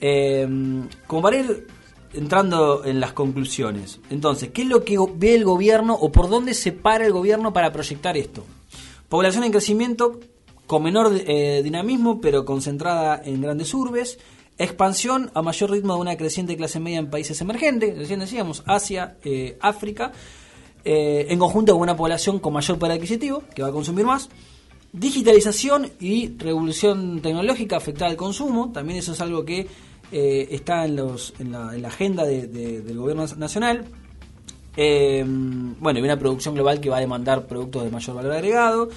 Eh, 0.00 0.48
como 1.06 1.22
para 1.22 1.36
ir 1.36 1.66
entrando 2.14 2.84
en 2.84 3.00
las 3.00 3.12
conclusiones, 3.12 4.00
entonces, 4.10 4.50
¿qué 4.50 4.62
es 4.62 4.68
lo 4.68 4.84
que 4.84 4.98
ve 5.16 5.34
el 5.34 5.44
gobierno 5.44 5.94
o 5.94 6.10
por 6.12 6.28
dónde 6.28 6.54
se 6.54 6.72
para 6.72 7.06
el 7.06 7.12
gobierno 7.12 7.52
para 7.52 7.72
proyectar 7.72 8.16
esto? 8.16 8.44
Población 9.08 9.44
en 9.44 9.52
crecimiento 9.52 10.20
con 10.66 10.82
menor 10.82 11.12
eh, 11.26 11.60
dinamismo 11.62 12.20
pero 12.20 12.44
concentrada 12.44 13.20
en 13.24 13.40
grandes 13.40 13.74
urbes, 13.74 14.18
expansión 14.58 15.30
a 15.34 15.42
mayor 15.42 15.70
ritmo 15.70 15.94
de 15.94 16.00
una 16.00 16.16
creciente 16.16 16.56
clase 16.56 16.80
media 16.80 16.98
en 16.98 17.10
países 17.10 17.40
emergentes, 17.40 17.96
recién 17.96 18.20
decíamos 18.20 18.62
Asia, 18.66 19.16
eh, 19.24 19.58
África, 19.60 20.12
eh, 20.84 21.26
en 21.30 21.38
conjunto 21.38 21.72
con 21.72 21.82
una 21.82 21.96
población 21.96 22.38
con 22.38 22.52
mayor 22.52 22.78
poder 22.78 22.96
adquisitivo, 22.96 23.42
que 23.54 23.62
va 23.62 23.68
a 23.68 23.72
consumir 23.72 24.04
más. 24.04 24.28
Digitalización 24.92 25.90
y 25.98 26.36
revolución 26.36 27.20
tecnológica 27.20 27.76
afectada 27.76 28.10
al 28.10 28.16
consumo, 28.16 28.70
también 28.70 28.98
eso 28.98 29.12
es 29.12 29.20
algo 29.20 29.44
que 29.44 29.66
eh, 30.16 30.46
está 30.52 30.84
en, 30.84 30.94
los, 30.94 31.34
en, 31.40 31.50
la, 31.50 31.74
en 31.74 31.82
la 31.82 31.88
agenda 31.88 32.24
de- 32.24 32.46
de- 32.46 32.80
del 32.82 32.96
gobierno 32.98 33.26
nacional. 33.36 33.84
Eh, 34.76 35.24
bueno, 35.26 35.98
y 35.98 36.02
una 36.02 36.18
producción 36.18 36.54
global 36.54 36.80
que 36.80 36.88
va 36.88 36.98
a 36.98 37.00
demandar 37.00 37.46
productos 37.46 37.82
de 37.84 37.90
mayor 37.90 38.14
valor 38.16 38.32
agregado. 38.32 38.88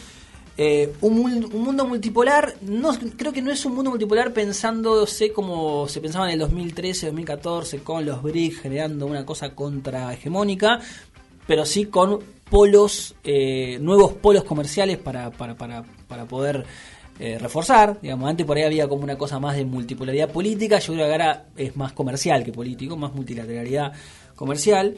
Eh, 0.59 0.93
un, 1.01 1.49
mundo 1.53 1.85
multipolar, 1.85 2.55
no, 2.61 2.91
creo 3.15 3.31
que 3.31 3.41
no 3.43 3.51
es 3.51 3.63
un 3.65 3.75
mundo 3.75 3.91
multipolar 3.91 4.33
pensándose 4.33 5.31
como 5.31 5.87
se 5.87 6.01
pensaba 6.01 6.25
en 6.27 6.33
el 6.33 6.39
2013, 6.39 7.07
2014, 7.07 7.79
con 7.79 8.05
los 8.05 8.23
BRICS 8.23 8.61
generando 8.61 9.05
una 9.05 9.23
cosa 9.25 9.53
contrahegemónica, 9.53 10.79
pero 11.45 11.63
sí 11.65 11.85
con 11.85 12.19
polos, 12.49 13.13
eh, 13.23 13.77
nuevos 13.81 14.13
polos 14.13 14.43
comerciales 14.45 14.97
para, 14.97 15.29
para, 15.29 15.55
para, 15.55 15.83
para 16.07 16.25
poder 16.25 16.65
eh, 17.19 17.39
reforzar. 17.39 17.99
Digamos, 18.01 18.29
antes 18.29 18.45
por 18.45 18.57
ahí 18.57 18.63
había 18.63 18.87
como 18.87 19.03
una 19.03 19.17
cosa 19.17 19.39
más 19.39 19.55
de 19.55 19.65
multipolaridad 19.65 20.29
política, 20.29 20.77
yo 20.79 20.93
creo 20.93 21.07
que 21.07 21.11
ahora 21.11 21.45
es 21.55 21.75
más 21.75 21.91
comercial 21.93 22.43
que 22.43 22.51
político, 22.51 22.95
más 22.95 23.13
multilateralidad 23.13 23.91
comercial. 24.35 24.95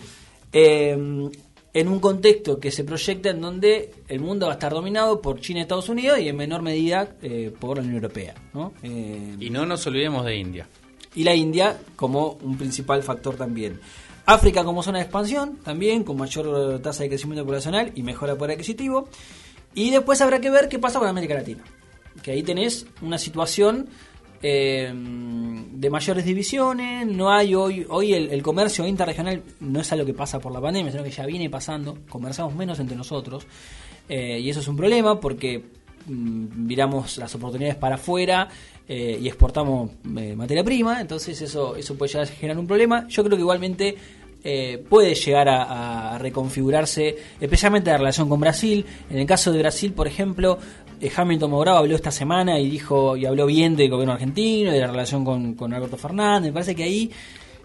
Eh, 0.51 1.29
en 1.71 1.88
un 1.88 1.99
contexto 1.99 2.60
que 2.60 2.71
se 2.71 2.84
proyecta 2.84 3.29
en 3.29 3.39
donde 3.39 3.93
el 4.08 4.19
mundo 4.19 4.47
va 4.47 4.53
a 4.53 4.55
estar 4.55 4.73
dominado 4.73 5.21
por 5.21 5.39
China 5.39 5.60
y 5.60 5.62
Estados 5.62 5.88
Unidos 5.88 6.19
y 6.19 6.27
en 6.27 6.36
menor 6.36 6.62
medida 6.63 7.15
eh, 7.21 7.53
por 7.58 7.77
la 7.77 7.84
Unión 7.84 7.95
Europea. 7.97 8.34
¿no? 8.53 8.73
Y 8.82 9.49
no 9.51 9.65
nos 9.65 9.86
olvidemos 9.86 10.25
de 10.25 10.36
India. 10.36 10.67
y 11.15 11.23
la 11.23 11.36
India 11.36 11.77
como 11.95 12.39
un 12.41 12.58
principal 12.58 13.03
factor 13.03 13.36
también. 13.36 13.79
África 14.25 14.63
como 14.63 14.84
zona 14.84 14.97
de 14.97 15.05
expansión, 15.05 15.58
también 15.63 16.03
con 16.03 16.17
mayor 16.17 16.82
tasa 16.82 17.03
de 17.03 17.10
crecimiento 17.10 17.45
poblacional 17.45 17.91
y 17.95 18.03
mejora 18.03 18.36
poder 18.36 18.55
adquisitivo. 18.55 19.08
Y 19.73 19.91
después 19.91 20.19
habrá 20.21 20.41
que 20.41 20.49
ver 20.49 20.67
qué 20.69 20.79
pasa 20.79 20.99
con 20.99 21.08
América 21.08 21.36
Latina. 21.36 21.63
Que 22.21 22.32
ahí 22.32 22.43
tenés 22.43 22.86
una 23.01 23.17
situación 23.17 23.88
eh, 24.41 24.89
de 24.93 25.89
mayores 25.89 26.23
divisiones, 26.23 27.05
no 27.05 27.29
hay 27.29 27.53
hoy, 27.55 27.86
hoy 27.89 28.13
el, 28.13 28.41
comercio 28.41 28.88
interregional 28.88 29.43
no 29.60 29.82
es 29.82 29.91
algo 29.91 30.05
que 30.05 30.13
pasa 30.13 30.39
por 30.39 30.53
la 30.53 30.62
pandemia, 30.62 30.91
sino 30.93 31.03
que 31.03 31.12
ya 31.12 31.25
viene 31.25 31.49
pasando, 31.49 31.97
conversamos 32.08 32.55
menos 32.55 32.79
entre 32.79 32.95
nosotros, 32.95 33.45
eh, 34.08 34.39
y 34.39 34.49
eso 34.49 34.62
es 34.62 34.67
un 34.69 34.77
problema 34.77 35.19
porque 35.19 35.62
mm, 36.08 36.65
miramos 36.65 37.17
las 37.17 37.36
oportunidades 37.36 37.75
para 37.75 37.95
afuera 37.95 38.47
eh, 38.88 39.19
y 39.21 39.27
exportamos 39.27 39.91
materia 40.03 40.63
prima, 40.63 41.01
entonces 41.01 41.41
eso, 41.41 41.75
eso 41.75 41.97
puede 41.97 42.13
llegar 42.13 42.27
a 42.27 42.32
generar 42.32 42.60
un 42.60 42.67
problema. 42.67 43.08
Yo 43.10 43.25
creo 43.25 43.36
que 43.36 43.41
igualmente 43.41 43.97
eh, 44.43 44.84
puede 44.89 45.15
llegar 45.15 45.49
a, 45.49 46.15
a 46.15 46.17
reconfigurarse, 46.17 47.15
especialmente 47.39 47.91
la 47.91 47.97
relación 47.97 48.30
con 48.30 48.39
Brasil. 48.39 48.86
En 49.10 49.17
el 49.19 49.25
caso 49.25 49.52
de 49.52 49.60
Brasil, 49.60 49.93
por 49.93 50.08
ejemplo, 50.08 50.58
eh, 51.02 51.12
Hamilton 51.15 51.52
Mourao 51.52 51.78
habló 51.78 51.95
esta 51.95 52.12
semana 52.12 52.60
y 52.60 52.69
dijo 52.69 53.17
y 53.17 53.25
habló 53.25 53.45
bien 53.45 53.75
del 53.75 53.89
gobierno 53.89 54.13
argentino, 54.13 54.71
de 54.71 54.80
la 54.80 54.88
relación 54.88 55.25
con, 55.25 55.56
con 55.56 55.73
Alberto 55.73 55.97
Fernández. 55.97 56.49
Me 56.49 56.54
parece 56.54 56.75
que 56.75 56.84
ahí 56.84 57.12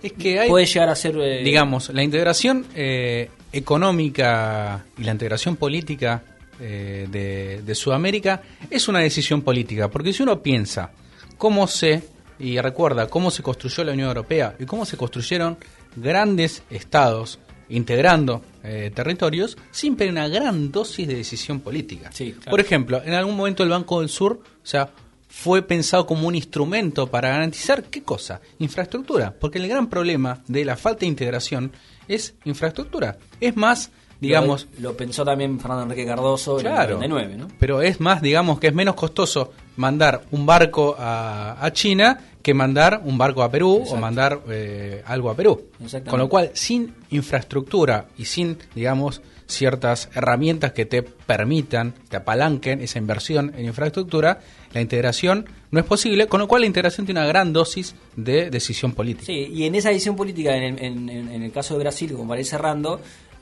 Es 0.03 0.13
que 0.13 0.41
hay, 0.41 0.49
puede 0.49 0.67
llegar 0.67 0.89
a 0.89 0.95
ser... 0.95 1.17
eh, 1.17 1.43
digamos, 1.43 1.89
la 1.91 2.03
integración 2.03 2.67
eh, 2.75 3.31
económica 3.53 4.85
y 4.99 5.05
la 5.05 5.13
integración 5.13 5.57
política 5.57 6.23
eh, 6.61 7.09
de, 7.11 7.63
de 7.63 7.75
Sudamérica 7.75 8.43
es 8.71 8.87
una 8.89 9.01
decisión 9.01 9.43
política, 9.43 9.89
porque 9.89 10.13
si 10.13 10.23
uno 10.23 10.41
piensa 10.41 10.91
cómo 11.39 11.67
se, 11.67 12.03
y 12.39 12.59
recuerda 12.61 13.09
cómo 13.09 13.31
se 13.31 13.43
construyó 13.43 13.83
la 13.85 13.93
Unión 13.93 14.09
Europea 14.09 14.55
y 14.59 14.65
cómo 14.65 14.85
se 14.85 14.97
construyeron 14.97 15.57
grandes 15.97 16.63
estados 16.71 17.39
integrando 17.69 18.43
eh, 18.63 18.91
territorios, 18.95 19.57
siempre 19.71 20.07
hay 20.07 20.13
una 20.13 20.29
gran 20.29 20.71
dosis 20.71 21.09
de 21.09 21.17
decisión 21.17 21.61
política. 21.61 22.11
Sí, 22.13 22.33
claro. 22.33 22.51
Por 22.51 22.61
ejemplo, 22.61 23.03
en 23.05 23.15
algún 23.15 23.37
momento 23.37 23.63
el 23.63 23.71
Banco 23.71 24.01
del 24.01 24.09
Sur, 24.09 24.41
o 24.43 24.67
sea, 24.67 24.91
fue 25.35 25.63
pensado 25.63 26.07
como 26.07 26.29
un 26.29 26.37
instrumento 26.37 27.09
para 27.09 27.31
garantizar 27.31 27.83
qué 27.85 28.05
cosa? 28.05 28.41
Infraestructura, 28.61 29.35
porque 29.39 29.59
el 29.59 29.67
gran 29.67 29.89
problema 29.89 30.43
de 30.47 30.65
la 30.65 30.77
falta 30.77 31.01
de 31.01 31.07
integración 31.07 31.73
es 32.07 32.35
infraestructura. 32.45 33.19
Es 33.41 33.57
más, 33.57 33.91
digamos... 34.21 34.69
Lo, 34.79 34.97
pensó 34.97 35.25
también 35.25 35.59
Fernando 35.59 35.83
Enrique 35.85 36.07
Cardoso 36.07 36.61
en 36.61 36.69
el 36.69 36.73
99, 36.73 37.37
¿no? 37.37 37.49
Pero 37.59 37.83
es 37.83 38.01
más, 38.01 38.23
digamos, 38.23 38.61
que 38.61 38.69
es 38.69 38.75
menos 38.75 38.95
costoso 38.95 39.53
mandar 39.77 40.23
un 40.31 40.47
barco 40.47 40.95
a, 40.97 41.69
China 41.73 42.19
que 42.45 42.53
mandar 42.53 43.01
un 43.03 43.17
barco 43.17 43.43
a 43.43 43.51
Perú 43.51 43.85
o 43.89 43.97
mandar 43.97 44.43
eh, 44.51 45.03
algo 45.07 45.31
a 45.31 45.35
Perú. 45.35 45.71
Con 46.07 46.19
lo 46.19 46.29
cual, 46.29 46.51
sin 46.53 46.95
infraestructura 47.09 48.09
y 48.19 48.27
sin, 48.27 48.59
digamos, 48.75 49.23
ciertas 49.47 50.11
herramientas 50.15 50.73
que 50.73 50.85
te 50.85 51.03
permitan, 51.03 51.95
te 52.11 52.19
apalanquen 52.19 52.83
esa 52.83 52.99
inversión 52.99 53.55
en 53.57 53.65
infraestructura, 53.65 54.41
la 54.75 54.83
integración 54.83 55.47
no 55.71 55.81
es 55.81 55.87
posible, 55.87 56.27
con 56.27 56.39
lo 56.39 56.47
cual 56.47 56.61
la 56.61 56.67
integración 56.67 57.07
tiene 57.07 57.21
una 57.21 57.29
gran 57.29 57.55
dosis 57.55 57.95
de 58.15 58.51
decisión 58.51 58.93
política. 58.93 59.25
Sí, 59.25 59.49
y 59.51 59.65
en 59.65 59.75
esa 59.75 59.89
decisión 59.89 60.15
política, 60.15 60.55
en, 60.55 60.79
en 60.79 61.43
el 61.43 61.51
caso 61.51 61.75
de 61.75 61.81
Brasil, 61.81 62.13
como 62.13 62.29
para 62.29 62.43
ir 62.43 62.47
cerrando, 62.47 63.01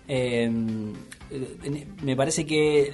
eh, 0.08 0.50
me 2.02 2.16
parece 2.16 2.44
que 2.44 2.92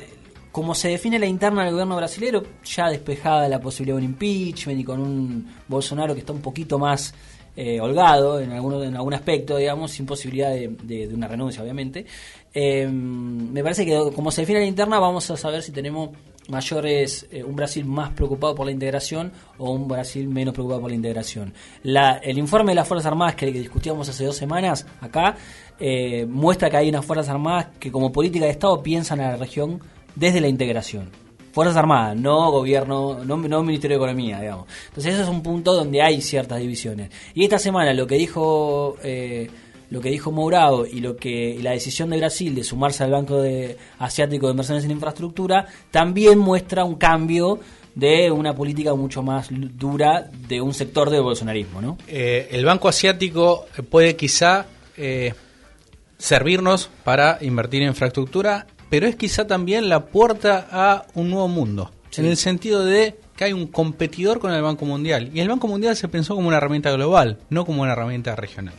como 0.52 0.74
se 0.74 0.88
define 0.88 1.18
la 1.18 1.26
interna 1.26 1.64
del 1.64 1.72
gobierno 1.72 1.96
brasileño, 1.96 2.42
ya 2.64 2.88
despejada 2.88 3.48
la 3.48 3.60
posibilidad 3.60 3.96
de 3.96 4.04
un 4.04 4.10
impeachment 4.10 4.80
y 4.80 4.84
con 4.84 5.00
un 5.00 5.54
Bolsonaro 5.68 6.14
que 6.14 6.20
está 6.20 6.32
un 6.32 6.40
poquito 6.40 6.78
más 6.78 7.14
eh, 7.60 7.80
holgado 7.80 8.38
en, 8.38 8.52
alguno, 8.52 8.84
en 8.84 8.94
algún 8.94 9.14
aspecto, 9.14 9.56
digamos, 9.56 9.90
sin 9.90 10.06
posibilidad 10.06 10.52
de, 10.52 11.10
una 11.12 11.26
renuncia, 11.26 11.60
obviamente. 11.60 12.06
Eh, 12.54 12.86
me 12.86 13.64
parece 13.64 13.84
que 13.84 13.98
como 14.14 14.30
se 14.30 14.42
define 14.42 14.60
la 14.60 14.66
interna, 14.66 15.00
vamos 15.00 15.28
a 15.32 15.36
saber 15.36 15.60
si 15.60 15.72
tenemos 15.72 16.10
mayores, 16.46 17.26
eh, 17.32 17.42
un 17.42 17.56
Brasil 17.56 17.84
más 17.84 18.12
preocupado 18.12 18.54
por 18.54 18.64
la 18.64 18.70
integración 18.70 19.32
o 19.58 19.72
un 19.72 19.88
Brasil 19.88 20.28
menos 20.28 20.54
preocupado 20.54 20.82
por 20.82 20.90
la 20.90 20.94
integración. 20.94 21.52
La, 21.82 22.18
el 22.18 22.38
informe 22.38 22.70
de 22.70 22.76
las 22.76 22.86
Fuerzas 22.86 23.06
Armadas 23.10 23.34
que, 23.34 23.50
discutíamos 23.50 24.08
hace 24.08 24.24
dos 24.24 24.36
semanas 24.36 24.86
acá 25.00 25.36
muestra 26.28 26.70
que 26.70 26.76
hay 26.76 26.88
unas 26.90 27.04
Fuerzas 27.04 27.28
Armadas 27.28 27.70
que 27.80 27.90
como 27.90 28.12
política 28.12 28.44
de 28.44 28.52
Estado 28.52 28.80
piensan 28.84 29.18
a 29.18 29.32
la 29.32 29.36
región 29.36 29.80
desde 30.18 30.40
la 30.40 30.48
integración. 30.48 31.10
Fuerzas 31.52 31.76
Armadas, 31.76 32.16
no 32.16 32.50
gobierno, 32.50 33.24
no, 33.24 33.36
no 33.36 33.62
Ministerio 33.62 33.98
de 33.98 34.04
Economía, 34.04 34.40
digamos. 34.40 34.66
Entonces 34.88 35.14
ese 35.14 35.22
es 35.22 35.28
un 35.28 35.42
punto 35.42 35.74
donde 35.74 36.02
hay 36.02 36.20
ciertas 36.20 36.60
divisiones. 36.60 37.10
Y 37.34 37.44
esta 37.44 37.58
semana 37.58 37.92
lo 37.94 38.06
que 38.06 38.16
dijo 38.16 38.96
eh, 39.02 39.48
lo 39.90 40.00
que 40.00 40.10
dijo 40.10 40.30
Mourado 40.30 40.86
y 40.86 41.00
lo 41.00 41.16
que 41.16 41.58
la 41.62 41.70
decisión 41.70 42.10
de 42.10 42.18
Brasil 42.18 42.54
de 42.54 42.62
sumarse 42.62 43.04
al 43.04 43.10
Banco 43.10 43.40
de, 43.40 43.76
Asiático 43.98 44.46
de 44.46 44.52
Inversiones 44.52 44.84
en 44.84 44.90
Infraestructura 44.90 45.66
también 45.90 46.38
muestra 46.38 46.84
un 46.84 46.96
cambio 46.96 47.58
de 47.94 48.30
una 48.30 48.54
política 48.54 48.94
mucho 48.94 49.22
más 49.22 49.48
dura 49.50 50.30
de 50.46 50.60
un 50.60 50.74
sector 50.74 51.10
del 51.10 51.22
bolsonarismo, 51.22 51.80
¿no? 51.80 51.98
Eh, 52.06 52.48
el 52.52 52.64
Banco 52.64 52.88
Asiático 52.88 53.66
puede 53.90 54.14
quizá 54.14 54.66
eh, 54.96 55.32
servirnos 56.18 56.90
para 57.02 57.38
invertir 57.40 57.82
en 57.82 57.88
infraestructura 57.88 58.66
pero 58.90 59.06
es 59.06 59.16
quizá 59.16 59.46
también 59.46 59.88
la 59.88 60.06
puerta 60.06 60.66
a 60.70 61.06
un 61.14 61.30
nuevo 61.30 61.48
mundo, 61.48 61.90
en 62.16 62.26
el 62.26 62.36
sentido 62.36 62.84
de 62.84 63.16
que 63.38 63.44
hay 63.44 63.52
un 63.52 63.68
competidor 63.68 64.40
con 64.40 64.52
el 64.52 64.60
Banco 64.60 64.84
Mundial. 64.84 65.30
Y 65.32 65.38
el 65.38 65.48
Banco 65.48 65.68
Mundial 65.68 65.94
se 65.94 66.08
pensó 66.08 66.34
como 66.34 66.48
una 66.48 66.56
herramienta 66.56 66.90
global, 66.90 67.38
no 67.50 67.64
como 67.64 67.82
una 67.82 67.92
herramienta 67.92 68.34
regional. 68.34 68.74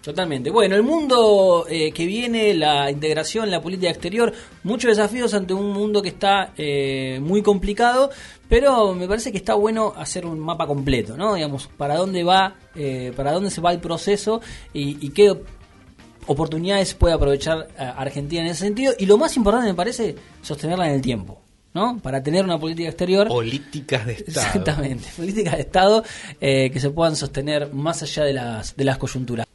Totalmente. 0.00 0.50
Bueno, 0.50 0.76
el 0.76 0.84
mundo 0.84 1.66
eh, 1.68 1.90
que 1.90 2.06
viene, 2.06 2.54
la 2.54 2.92
integración, 2.92 3.50
la 3.50 3.60
política 3.60 3.90
exterior, 3.90 4.32
muchos 4.62 4.96
desafíos 4.96 5.34
ante 5.34 5.52
un 5.52 5.72
mundo 5.72 6.00
que 6.00 6.10
está 6.10 6.52
eh, 6.56 7.18
muy 7.20 7.42
complicado, 7.42 8.10
pero 8.48 8.94
me 8.94 9.08
parece 9.08 9.32
que 9.32 9.38
está 9.38 9.54
bueno 9.54 9.92
hacer 9.96 10.26
un 10.26 10.38
mapa 10.38 10.68
completo, 10.68 11.16
¿no? 11.16 11.34
Digamos, 11.34 11.68
para 11.76 11.96
dónde 11.96 12.22
va, 12.22 12.54
eh, 12.76 13.12
para 13.16 13.32
dónde 13.32 13.50
se 13.50 13.60
va 13.60 13.72
el 13.72 13.80
proceso 13.80 14.40
y, 14.72 15.04
y 15.04 15.10
qué 15.10 15.34
oportunidades 16.28 16.94
puede 16.94 17.14
aprovechar 17.14 17.68
eh, 17.78 17.92
Argentina 17.96 18.42
en 18.42 18.48
ese 18.48 18.60
sentido. 18.60 18.92
Y 18.98 19.06
lo 19.06 19.18
más 19.18 19.36
importante 19.36 19.66
me 19.66 19.74
parece 19.74 20.14
sostenerla 20.42 20.88
en 20.88 20.94
el 20.94 21.02
tiempo. 21.02 21.40
¿no? 21.74 21.98
Para 21.98 22.22
tener 22.22 22.44
una 22.44 22.58
política 22.58 22.88
exterior. 22.88 23.28
Políticas 23.28 24.06
de 24.06 24.12
Estado. 24.14 24.46
Exactamente, 24.46 25.08
políticas 25.16 25.54
de 25.54 25.60
Estado 25.60 26.04
eh, 26.40 26.70
que 26.70 26.80
se 26.80 26.90
puedan 26.90 27.14
sostener 27.14 27.72
más 27.72 28.02
allá 28.02 28.24
de 28.24 28.32
las, 28.32 28.76
de 28.76 28.84
las 28.84 28.98
coyunturas. 28.98 29.46